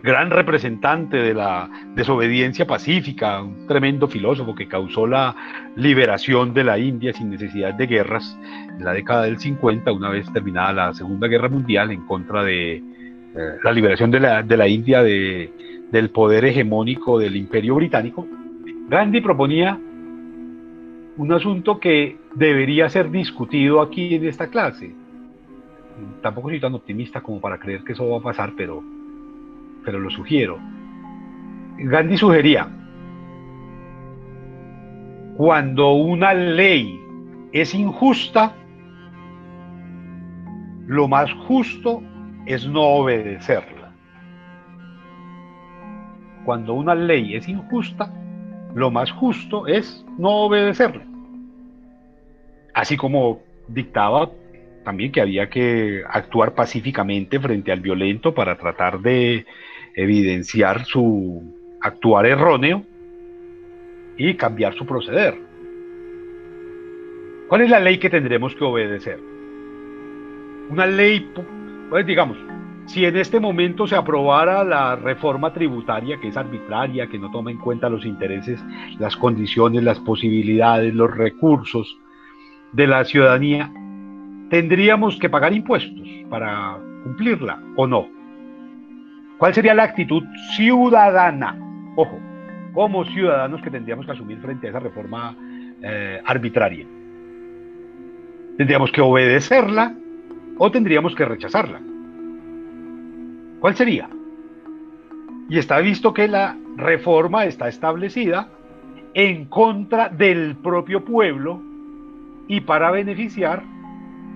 gran 0.03 0.29
representante 0.29 1.17
de 1.17 1.33
la 1.33 1.67
desobediencia 1.95 2.67
pacífica, 2.67 3.41
un 3.41 3.65
tremendo 3.65 4.07
filósofo 4.07 4.53
que 4.53 4.67
causó 4.67 5.07
la 5.07 5.35
liberación 5.75 6.53
de 6.53 6.63
la 6.63 6.77
India 6.77 7.11
sin 7.11 7.31
necesidad 7.31 7.73
de 7.73 7.87
guerras 7.87 8.37
en 8.69 8.85
la 8.85 8.93
década 8.93 9.23
del 9.23 9.39
50, 9.39 9.91
una 9.91 10.09
vez 10.09 10.31
terminada 10.31 10.73
la 10.73 10.93
Segunda 10.93 11.27
Guerra 11.27 11.49
Mundial, 11.49 11.89
en 11.89 12.05
contra 12.05 12.43
de 12.43 12.83
la 13.33 13.71
liberación 13.71 14.11
de 14.11 14.19
la, 14.19 14.43
de 14.43 14.57
la 14.57 14.67
India 14.67 15.01
de, 15.03 15.87
del 15.91 16.09
poder 16.09 16.45
hegemónico 16.45 17.19
del 17.19 17.35
Imperio 17.35 17.75
Británico. 17.75 18.27
Gandhi 18.89 19.21
proponía 19.21 19.79
un 21.17 21.31
asunto 21.31 21.79
que 21.79 22.17
debería 22.35 22.89
ser 22.89 23.09
discutido 23.09 23.81
aquí 23.81 24.15
en 24.15 24.25
esta 24.25 24.47
clase. 24.47 24.93
Tampoco 26.21 26.49
soy 26.49 26.59
tan 26.59 26.73
optimista 26.73 27.21
como 27.21 27.39
para 27.39 27.59
creer 27.59 27.83
que 27.83 27.93
eso 27.93 28.09
va 28.09 28.17
a 28.17 28.21
pasar, 28.21 28.53
pero 28.55 28.83
pero 29.83 29.99
lo 29.99 30.09
sugiero. 30.09 30.59
Gandhi 31.77 32.17
sugería, 32.17 32.67
cuando 35.35 35.93
una 35.93 36.33
ley 36.33 36.99
es 37.51 37.73
injusta, 37.73 38.53
lo 40.85 41.07
más 41.07 41.31
justo 41.47 42.03
es 42.45 42.65
no 42.67 42.81
obedecerla. 42.81 43.91
Cuando 46.45 46.73
una 46.73 46.95
ley 46.95 47.35
es 47.35 47.47
injusta, 47.47 48.11
lo 48.73 48.89
más 48.89 49.11
justo 49.11 49.67
es 49.67 50.05
no 50.17 50.29
obedecerla. 50.45 51.05
Así 52.73 52.97
como 52.97 53.41
dictaba 53.67 54.31
también 54.83 55.11
que 55.11 55.21
había 55.21 55.49
que 55.49 56.03
actuar 56.09 56.55
pacíficamente 56.55 57.39
frente 57.39 57.71
al 57.71 57.81
violento 57.81 58.33
para 58.33 58.57
tratar 58.57 58.99
de 58.99 59.45
evidenciar 59.95 60.85
su 60.85 61.77
actuar 61.81 62.25
erróneo 62.25 62.83
y 64.17 64.33
cambiar 64.35 64.73
su 64.73 64.85
proceder. 64.85 65.35
¿Cuál 67.47 67.61
es 67.61 67.69
la 67.69 67.79
ley 67.79 67.97
que 67.97 68.09
tendremos 68.09 68.55
que 68.55 68.63
obedecer? 68.63 69.19
Una 70.69 70.85
ley, 70.85 71.29
pues 71.91 72.05
digamos, 72.05 72.37
si 72.85 73.03
en 73.03 73.17
este 73.17 73.41
momento 73.41 73.85
se 73.85 73.97
aprobara 73.97 74.63
la 74.63 74.95
reforma 74.95 75.51
tributaria, 75.51 76.17
que 76.21 76.29
es 76.29 76.37
arbitraria, 76.37 77.07
que 77.07 77.19
no 77.19 77.29
toma 77.31 77.51
en 77.51 77.57
cuenta 77.57 77.89
los 77.89 78.05
intereses, 78.05 78.63
las 78.97 79.17
condiciones, 79.17 79.83
las 79.83 79.99
posibilidades, 79.99 80.95
los 80.95 81.13
recursos 81.13 81.97
de 82.71 82.87
la 82.87 83.03
ciudadanía, 83.03 83.69
¿tendríamos 84.49 85.19
que 85.19 85.29
pagar 85.29 85.51
impuestos 85.51 86.07
para 86.29 86.77
cumplirla 87.03 87.61
o 87.75 87.85
no? 87.85 88.07
¿Cuál 89.37 89.53
sería 89.53 89.73
la 89.73 89.83
actitud 89.83 90.23
ciudadana? 90.55 91.57
Ojo, 91.97 92.17
como 92.73 93.03
ciudadanos 93.03 93.61
que 93.61 93.69
tendríamos 93.69 94.05
que 94.05 94.13
asumir 94.13 94.39
frente 94.39 94.67
a 94.67 94.69
esa 94.69 94.79
reforma 94.79 95.35
eh, 95.81 96.21
arbitraria. 96.23 96.85
¿Tendríamos 98.55 98.93
que 98.93 99.01
obedecerla 99.01 99.97
o 100.57 100.71
tendríamos 100.71 101.15
que 101.15 101.25
rechazarla? 101.25 101.81
¿Cuál 103.59 103.75
sería? 103.75 104.09
Y 105.49 105.57
está 105.57 105.79
visto 105.79 106.13
que 106.13 106.27
la 106.27 106.57
reforma 106.77 107.45
está 107.45 107.67
establecida 107.67 108.49
en 109.13 109.45
contra 109.45 110.09
del 110.09 110.55
propio 110.55 111.03
pueblo 111.03 111.61
y 112.47 112.61
para 112.61 112.91
beneficiar 112.91 113.63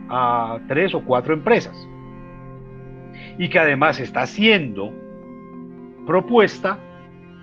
a 0.10 0.60
tres 0.68 0.94
o 0.94 1.04
cuatro 1.04 1.34
empresas 1.34 1.76
y 3.38 3.50
que 3.50 3.60
además 3.60 4.00
está 4.00 4.26
siendo 4.28 4.94
propuesta 6.06 6.78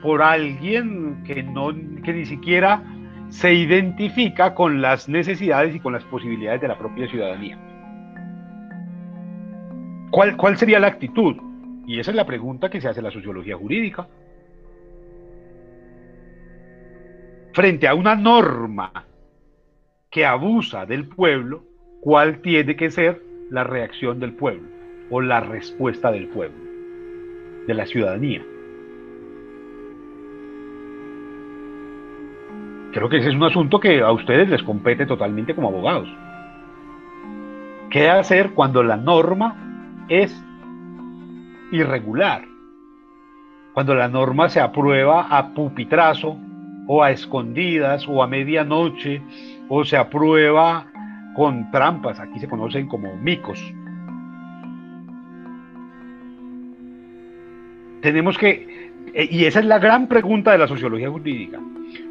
por 0.02 0.22
alguien 0.22 1.22
que, 1.24 1.42
no, 1.42 1.72
que 2.02 2.12
ni 2.12 2.26
siquiera 2.26 2.82
se 3.28 3.54
identifica 3.54 4.54
con 4.54 4.82
las 4.82 5.08
necesidades 5.08 5.74
y 5.74 5.80
con 5.80 5.92
las 5.92 6.04
posibilidades 6.04 6.60
de 6.60 6.68
la 6.68 6.78
propia 6.78 7.08
ciudadanía. 7.08 7.58
¿Cuál, 10.12 10.36
¿Cuál 10.36 10.58
sería 10.58 10.78
la 10.78 10.88
actitud? 10.88 11.36
Y 11.86 11.98
esa 11.98 12.10
es 12.10 12.16
la 12.16 12.26
pregunta 12.26 12.68
que 12.68 12.82
se 12.82 12.88
hace 12.88 13.00
la 13.00 13.10
sociología 13.10 13.56
jurídica. 13.56 14.06
Frente 17.54 17.88
a 17.88 17.94
una 17.94 18.14
norma 18.14 19.06
que 20.10 20.26
abusa 20.26 20.84
del 20.84 21.08
pueblo, 21.08 21.64
cuál 22.02 22.42
tiene 22.42 22.76
que 22.76 22.90
ser 22.90 23.22
la 23.50 23.64
reacción 23.64 24.20
del 24.20 24.34
pueblo 24.34 24.68
o 25.08 25.22
la 25.22 25.40
respuesta 25.40 26.12
del 26.12 26.28
pueblo, 26.28 26.62
de 27.66 27.72
la 27.72 27.86
ciudadanía. 27.86 28.42
Creo 32.92 33.08
que 33.08 33.16
ese 33.16 33.30
es 33.30 33.34
un 33.34 33.44
asunto 33.44 33.80
que 33.80 34.02
a 34.02 34.12
ustedes 34.12 34.50
les 34.50 34.62
compete 34.62 35.06
totalmente 35.06 35.54
como 35.54 35.68
abogados. 35.68 36.08
¿Qué 37.88 38.10
hacer 38.10 38.50
cuando 38.50 38.82
la 38.82 38.98
norma 38.98 39.61
es 40.12 40.44
irregular? 41.70 42.44
Cuando 43.72 43.94
la 43.94 44.08
norma 44.08 44.48
se 44.50 44.60
aprueba 44.60 45.28
a 45.30 45.54
pupitrazo 45.54 46.36
o 46.86 47.02
a 47.02 47.10
escondidas 47.10 48.06
o 48.06 48.22
a 48.22 48.26
medianoche 48.26 49.22
o 49.68 49.84
se 49.84 49.96
aprueba 49.96 50.86
con 51.34 51.70
trampas, 51.70 52.20
aquí 52.20 52.38
se 52.38 52.48
conocen 52.48 52.86
como 52.86 53.16
micos. 53.16 53.58
Tenemos 58.02 58.36
que, 58.36 58.90
eh, 59.14 59.28
y 59.30 59.44
esa 59.46 59.60
es 59.60 59.64
la 59.64 59.78
gran 59.78 60.08
pregunta 60.08 60.52
de 60.52 60.58
la 60.58 60.68
sociología 60.68 61.08
jurídica, 61.08 61.58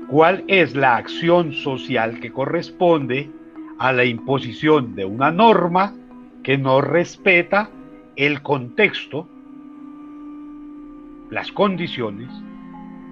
¿cuál 0.08 0.44
es 0.48 0.76
la 0.76 0.96
acción 0.96 1.54
social 1.54 2.20
que 2.20 2.32
corresponde 2.32 3.30
a 3.78 3.92
la 3.92 4.06
imposición 4.06 4.96
de 4.96 5.06
una 5.06 5.32
norma 5.32 5.94
que 6.44 6.58
no 6.58 6.82
respeta 6.82 7.70
el 8.16 8.42
contexto, 8.42 9.28
las 11.30 11.52
condiciones, 11.52 12.30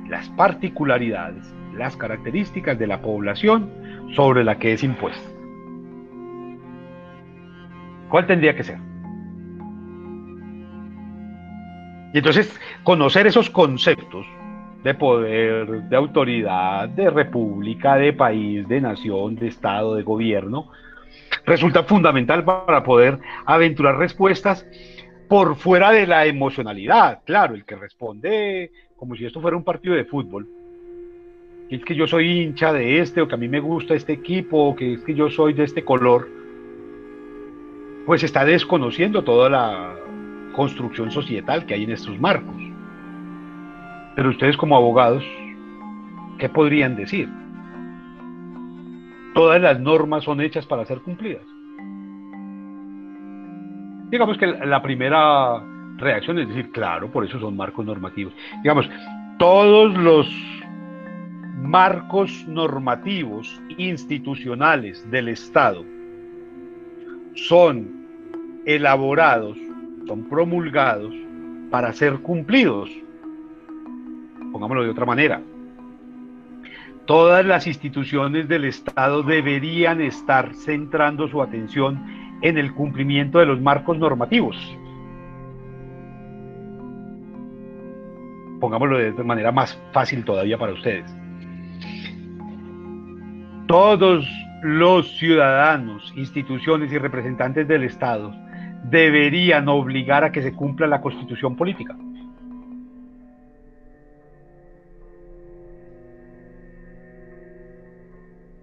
las 0.09 0.29
particularidades, 0.29 1.53
las 1.75 1.95
características 1.95 2.77
de 2.77 2.87
la 2.87 3.01
población 3.01 3.69
sobre 4.15 4.43
la 4.43 4.57
que 4.57 4.73
es 4.73 4.83
impuesta. 4.83 5.29
¿Cuál 8.09 8.25
tendría 8.25 8.55
que 8.55 8.63
ser? 8.63 8.79
Y 12.13 12.17
entonces 12.17 12.59
conocer 12.83 13.27
esos 13.27 13.49
conceptos 13.49 14.25
de 14.83 14.93
poder, 14.95 15.83
de 15.83 15.95
autoridad, 15.95 16.89
de 16.89 17.09
república, 17.09 17.95
de 17.95 18.13
país, 18.13 18.67
de 18.67 18.81
nación, 18.81 19.35
de 19.35 19.47
estado, 19.47 19.95
de 19.95 20.03
gobierno, 20.03 20.69
resulta 21.45 21.84
fundamental 21.84 22.43
para 22.43 22.84
poder 22.84 23.19
aventurar 23.45 23.97
respuestas 23.97 24.65
por 25.27 25.55
fuera 25.55 25.91
de 25.91 26.07
la 26.07 26.25
emocionalidad. 26.25 27.19
Claro, 27.25 27.55
el 27.55 27.65
que 27.65 27.75
responde 27.75 28.71
como 28.97 29.15
si 29.15 29.25
esto 29.25 29.39
fuera 29.39 29.55
un 29.55 29.63
partido 29.63 29.95
de 29.95 30.03
fútbol, 30.03 30.47
que 31.69 31.77
es 31.77 31.86
que 31.86 31.95
yo 31.95 32.05
soy 32.05 32.41
hincha 32.41 32.73
de 32.73 32.99
este, 32.99 33.21
o 33.21 33.27
que 33.27 33.36
a 33.36 33.38
mí 33.38 33.47
me 33.47 33.61
gusta 33.61 33.93
este 33.93 34.11
equipo, 34.11 34.57
o 34.57 34.75
que 34.75 34.95
es 34.95 35.03
que 35.03 35.13
yo 35.13 35.30
soy 35.30 35.53
de 35.53 35.63
este 35.63 35.86
color, 35.86 36.27
pues 38.05 38.23
está 38.23 38.43
desconociendo 38.43 39.23
toda 39.23 39.49
la 39.49 39.95
construcción 40.53 41.11
societal 41.11 41.65
que 41.65 41.75
hay 41.75 41.84
en 41.84 41.91
estos 41.91 42.19
marcos. 42.19 42.55
Pero 44.15 44.32
ustedes 44.32 44.57
como 44.57 44.75
abogados, 44.75 45.23
¿qué 46.39 46.49
podrían 46.49 46.97
decir? 46.97 47.30
Todas 49.39 49.61
las 49.61 49.79
normas 49.79 50.25
son 50.25 50.41
hechas 50.41 50.65
para 50.65 50.83
ser 50.83 50.99
cumplidas. 50.99 51.45
Digamos 54.11 54.37
que 54.37 54.47
la 54.47 54.81
primera 54.81 55.63
reacción 55.95 56.39
es 56.39 56.49
decir, 56.49 56.69
claro, 56.71 57.09
por 57.09 57.23
eso 57.23 57.39
son 57.39 57.55
marcos 57.55 57.85
normativos. 57.85 58.33
Digamos, 58.63 58.89
todos 59.37 59.97
los 59.97 60.29
marcos 61.55 62.45
normativos 62.49 63.61
institucionales 63.77 65.09
del 65.09 65.29
Estado 65.29 65.85
son 67.35 68.05
elaborados, 68.65 69.57
son 70.05 70.27
promulgados 70.27 71.15
para 71.71 71.93
ser 71.93 72.19
cumplidos. 72.19 72.89
Pongámoslo 74.51 74.83
de 74.83 74.89
otra 74.89 75.05
manera. 75.05 75.41
Todas 77.10 77.43
las 77.43 77.66
instituciones 77.66 78.47
del 78.47 78.66
Estado 78.66 79.24
deberían 79.24 79.99
estar 79.99 80.53
centrando 80.53 81.28
su 81.28 81.41
atención 81.41 81.99
en 82.43 82.60
el 82.60 82.72
cumplimiento 82.72 83.39
de 83.39 83.47
los 83.47 83.60
marcos 83.60 83.97
normativos. 83.97 84.55
Pongámoslo 88.60 88.99
de 88.99 89.24
manera 89.24 89.51
más 89.51 89.76
fácil 89.91 90.24
todavía 90.24 90.60
para 90.60 90.74
ustedes. 90.74 91.12
Todos 93.66 94.30
los 94.62 95.10
ciudadanos, 95.18 96.14
instituciones 96.16 96.91
y 96.91 96.99
representantes 96.99 97.68
del 97.68 97.86
Estado 97.86 98.36
deberían 98.84 99.68
obligar 99.68 100.24
a 100.24 100.32
que 100.32 100.43
se 100.43 100.53
cumpla 100.53 100.86
la 100.86 101.01
constitución 101.01 101.55
política. 101.55 101.97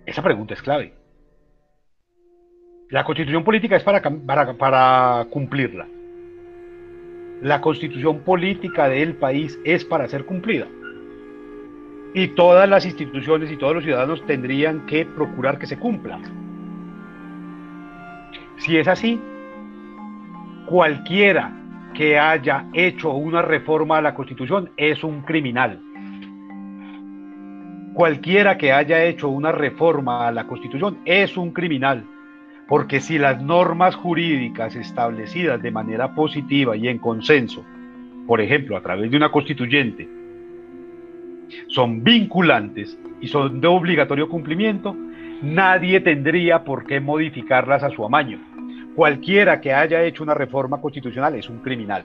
Esa 0.07 0.23
pregunta 0.23 0.55
es 0.55 0.63
clave. 0.63 0.95
La 2.91 3.03
constitución 3.03 3.43
política 3.43 3.77
es 3.77 3.83
para, 3.83 5.27
cumplirla. 5.29 5.89
La 7.43 7.61
constitución 7.61 8.21
política 8.21 8.89
del 8.89 9.17
país 9.17 9.59
es 9.65 9.85
para 9.85 10.07
ser 10.07 10.25
cumplida. 10.25 10.69
Y 12.15 12.29
todas 12.29 12.69
las 12.69 12.87
instituciones 12.87 13.51
y 13.51 13.57
todos 13.57 13.75
los 13.75 13.85
ciudadanos 13.85 14.25
tendrían 14.27 14.87
que 14.87 15.05
procurar 15.05 15.59
que 15.59 15.67
se 15.67 15.77
cumpla. 15.77 16.21
Si 18.59 18.79
es 18.79 18.87
así, 18.87 19.21
cualquiera 20.67 21.53
que 21.95 22.19
haya 22.19 22.67
hecho 22.73 23.11
una 23.11 23.43
reforma 23.43 23.99
a 23.99 24.03
la 24.03 24.15
Constitución 24.15 24.71
es 24.77 25.03
un 25.03 25.23
criminal. 25.23 25.83
Cualquiera 27.97 28.59
que 28.59 28.73
haya 28.73 29.03
hecho 29.05 29.31
una 29.31 29.53
reforma 29.53 30.29
a 30.29 30.31
la 30.31 30.47
Constitución 30.47 30.99
es 31.07 31.35
un 31.39 31.53
criminal. 31.53 32.05
Porque 32.69 33.01
si 33.01 33.17
las 33.17 33.41
normas 33.41 33.95
jurídicas 33.95 34.77
establecidas 34.77 35.63
de 35.63 35.71
manera 35.71 36.15
positiva 36.15 36.77
y 36.77 36.89
en 36.89 36.99
consenso, 36.99 37.65
por 38.27 38.43
ejemplo, 38.43 38.77
a 38.77 38.83
través 38.83 39.11
de 39.11 39.17
una 39.17 39.31
constituyente, 39.31 40.07
son 41.69 42.05
vinculantes 42.05 42.99
y 43.23 43.29
son 43.29 43.63
de 43.63 43.67
obligatorio 43.67 44.29
cumplimiento, 44.29 44.95
nadie 45.41 46.01
tendría 46.03 46.65
por 46.65 46.85
qué 46.85 47.01
modificarlas 47.01 47.83
a 47.83 47.89
su 47.89 48.05
amaño 48.05 48.39
cualquiera 48.95 49.59
que 49.59 49.73
haya 49.73 50.03
hecho 50.03 50.23
una 50.23 50.35
reforma 50.35 50.83
constitucional 50.83 51.35
es 51.35 51.49
un 51.49 51.61
criminal. 51.61 52.05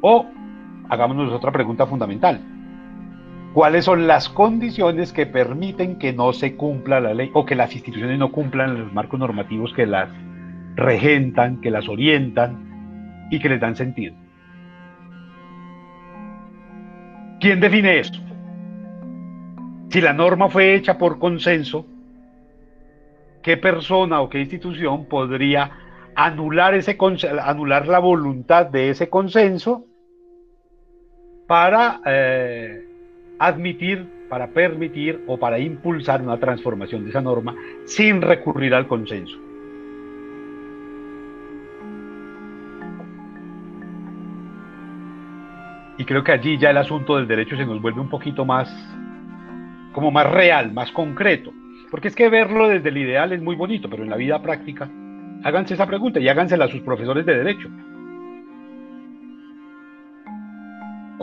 O 0.00 0.26
hagámonos 0.88 1.32
otra 1.32 1.52
pregunta 1.52 1.86
fundamental. 1.86 2.53
¿Cuáles 3.54 3.84
son 3.84 4.08
las 4.08 4.28
condiciones 4.28 5.12
que 5.12 5.26
permiten 5.26 5.96
que 5.96 6.12
no 6.12 6.32
se 6.32 6.56
cumpla 6.56 6.98
la 6.98 7.14
ley 7.14 7.30
o 7.34 7.46
que 7.46 7.54
las 7.54 7.72
instituciones 7.72 8.18
no 8.18 8.32
cumplan 8.32 8.80
los 8.80 8.92
marcos 8.92 9.20
normativos 9.20 9.72
que 9.72 9.86
las 9.86 10.08
regentan, 10.74 11.60
que 11.60 11.70
las 11.70 11.88
orientan 11.88 13.28
y 13.30 13.38
que 13.38 13.48
les 13.48 13.60
dan 13.60 13.76
sentido? 13.76 14.16
¿Quién 17.38 17.60
define 17.60 18.00
eso? 18.00 18.20
Si 19.90 20.00
la 20.00 20.12
norma 20.12 20.48
fue 20.48 20.74
hecha 20.74 20.98
por 20.98 21.20
consenso, 21.20 21.86
qué 23.40 23.56
persona 23.56 24.20
o 24.20 24.28
qué 24.28 24.40
institución 24.40 25.04
podría 25.04 25.70
anular, 26.16 26.74
ese, 26.74 26.98
anular 27.40 27.86
la 27.86 28.00
voluntad 28.00 28.66
de 28.66 28.90
ese 28.90 29.08
consenso 29.08 29.84
para 31.46 32.00
eh, 32.04 32.83
admitir, 33.38 34.06
para 34.28 34.48
permitir 34.48 35.22
o 35.26 35.36
para 35.36 35.58
impulsar 35.58 36.22
una 36.22 36.38
transformación 36.38 37.04
de 37.04 37.10
esa 37.10 37.20
norma 37.20 37.54
sin 37.84 38.20
recurrir 38.20 38.74
al 38.74 38.86
consenso. 38.86 39.38
Y 45.96 46.04
creo 46.04 46.24
que 46.24 46.32
allí 46.32 46.58
ya 46.58 46.70
el 46.70 46.76
asunto 46.76 47.16
del 47.16 47.28
derecho 47.28 47.56
se 47.56 47.64
nos 47.64 47.80
vuelve 47.80 48.00
un 48.00 48.08
poquito 48.08 48.44
más, 48.44 48.68
como 49.92 50.10
más 50.10 50.30
real, 50.30 50.72
más 50.72 50.90
concreto. 50.90 51.52
Porque 51.90 52.08
es 52.08 52.16
que 52.16 52.28
verlo 52.28 52.68
desde 52.68 52.88
el 52.88 52.98
ideal 52.98 53.32
es 53.32 53.40
muy 53.40 53.54
bonito, 53.54 53.88
pero 53.88 54.02
en 54.02 54.10
la 54.10 54.16
vida 54.16 54.42
práctica, 54.42 54.90
háganse 55.44 55.74
esa 55.74 55.86
pregunta 55.86 56.18
y 56.18 56.28
hágansela 56.28 56.64
a 56.64 56.68
sus 56.68 56.80
profesores 56.80 57.24
de 57.24 57.36
derecho. 57.36 57.68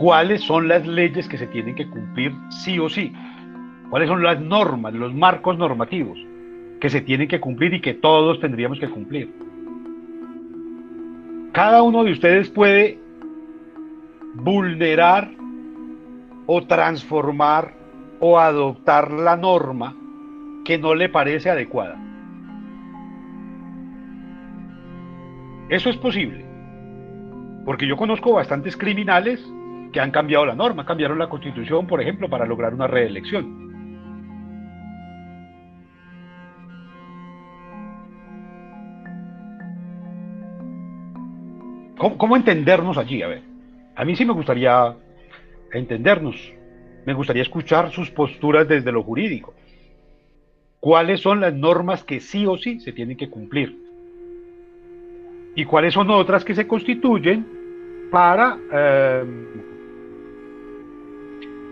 ¿Cuáles 0.02 0.40
son 0.40 0.66
las 0.66 0.84
leyes 0.84 1.28
que 1.28 1.38
se 1.38 1.46
tienen 1.46 1.76
que 1.76 1.88
cumplir 1.88 2.32
sí 2.50 2.76
o 2.76 2.88
sí? 2.88 3.12
¿Cuáles 3.88 4.08
son 4.08 4.20
las 4.20 4.40
normas, 4.40 4.92
los 4.94 5.14
marcos 5.14 5.56
normativos 5.56 6.18
que 6.80 6.90
se 6.90 7.02
tienen 7.02 7.28
que 7.28 7.38
cumplir 7.38 7.72
y 7.74 7.80
que 7.80 7.94
todos 7.94 8.40
tendríamos 8.40 8.80
que 8.80 8.90
cumplir? 8.90 9.32
Cada 11.52 11.84
uno 11.84 12.02
de 12.02 12.10
ustedes 12.10 12.50
puede 12.50 12.98
vulnerar 14.34 15.30
o 16.46 16.66
transformar 16.66 17.72
o 18.18 18.40
adoptar 18.40 19.12
la 19.12 19.36
norma 19.36 19.94
que 20.64 20.78
no 20.78 20.96
le 20.96 21.10
parece 21.10 21.48
adecuada. 21.48 21.96
Eso 25.68 25.90
es 25.90 25.96
posible. 25.96 26.44
Porque 27.64 27.86
yo 27.86 27.96
conozco 27.96 28.32
bastantes 28.32 28.76
criminales 28.76 29.40
que 29.92 30.00
han 30.00 30.10
cambiado 30.10 30.46
la 30.46 30.54
norma, 30.54 30.86
cambiaron 30.86 31.18
la 31.18 31.28
constitución, 31.28 31.86
por 31.86 32.00
ejemplo, 32.00 32.28
para 32.28 32.46
lograr 32.46 32.74
una 32.74 32.86
reelección. 32.86 33.70
¿Cómo, 42.18 42.36
entendernos 42.36 42.98
allí? 42.98 43.22
A 43.22 43.28
ver, 43.28 43.42
a 43.94 44.04
mí 44.04 44.16
sí 44.16 44.24
me 44.24 44.32
gustaría 44.32 44.92
entendernos, 45.72 46.52
me 47.06 47.14
gustaría 47.14 47.42
escuchar 47.42 47.92
sus 47.92 48.10
posturas 48.10 48.66
desde 48.66 48.90
lo 48.90 49.04
jurídico. 49.04 49.54
¿Cuáles 50.80 51.20
son 51.20 51.40
las 51.40 51.54
normas 51.54 52.02
que 52.02 52.18
sí 52.18 52.44
o 52.44 52.56
sí 52.58 52.80
se 52.80 52.92
tienen 52.92 53.16
que 53.16 53.30
cumplir? 53.30 53.78
¿Y 55.54 55.64
cuáles 55.64 55.94
son 55.94 56.10
otras 56.10 56.44
que 56.44 56.56
se 56.56 56.66
constituyen 56.66 57.46
para, 58.10 58.58
eh, 58.72 59.24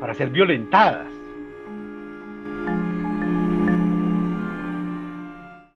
para 0.01 0.15
ser 0.15 0.31
violentadas? 0.31 1.20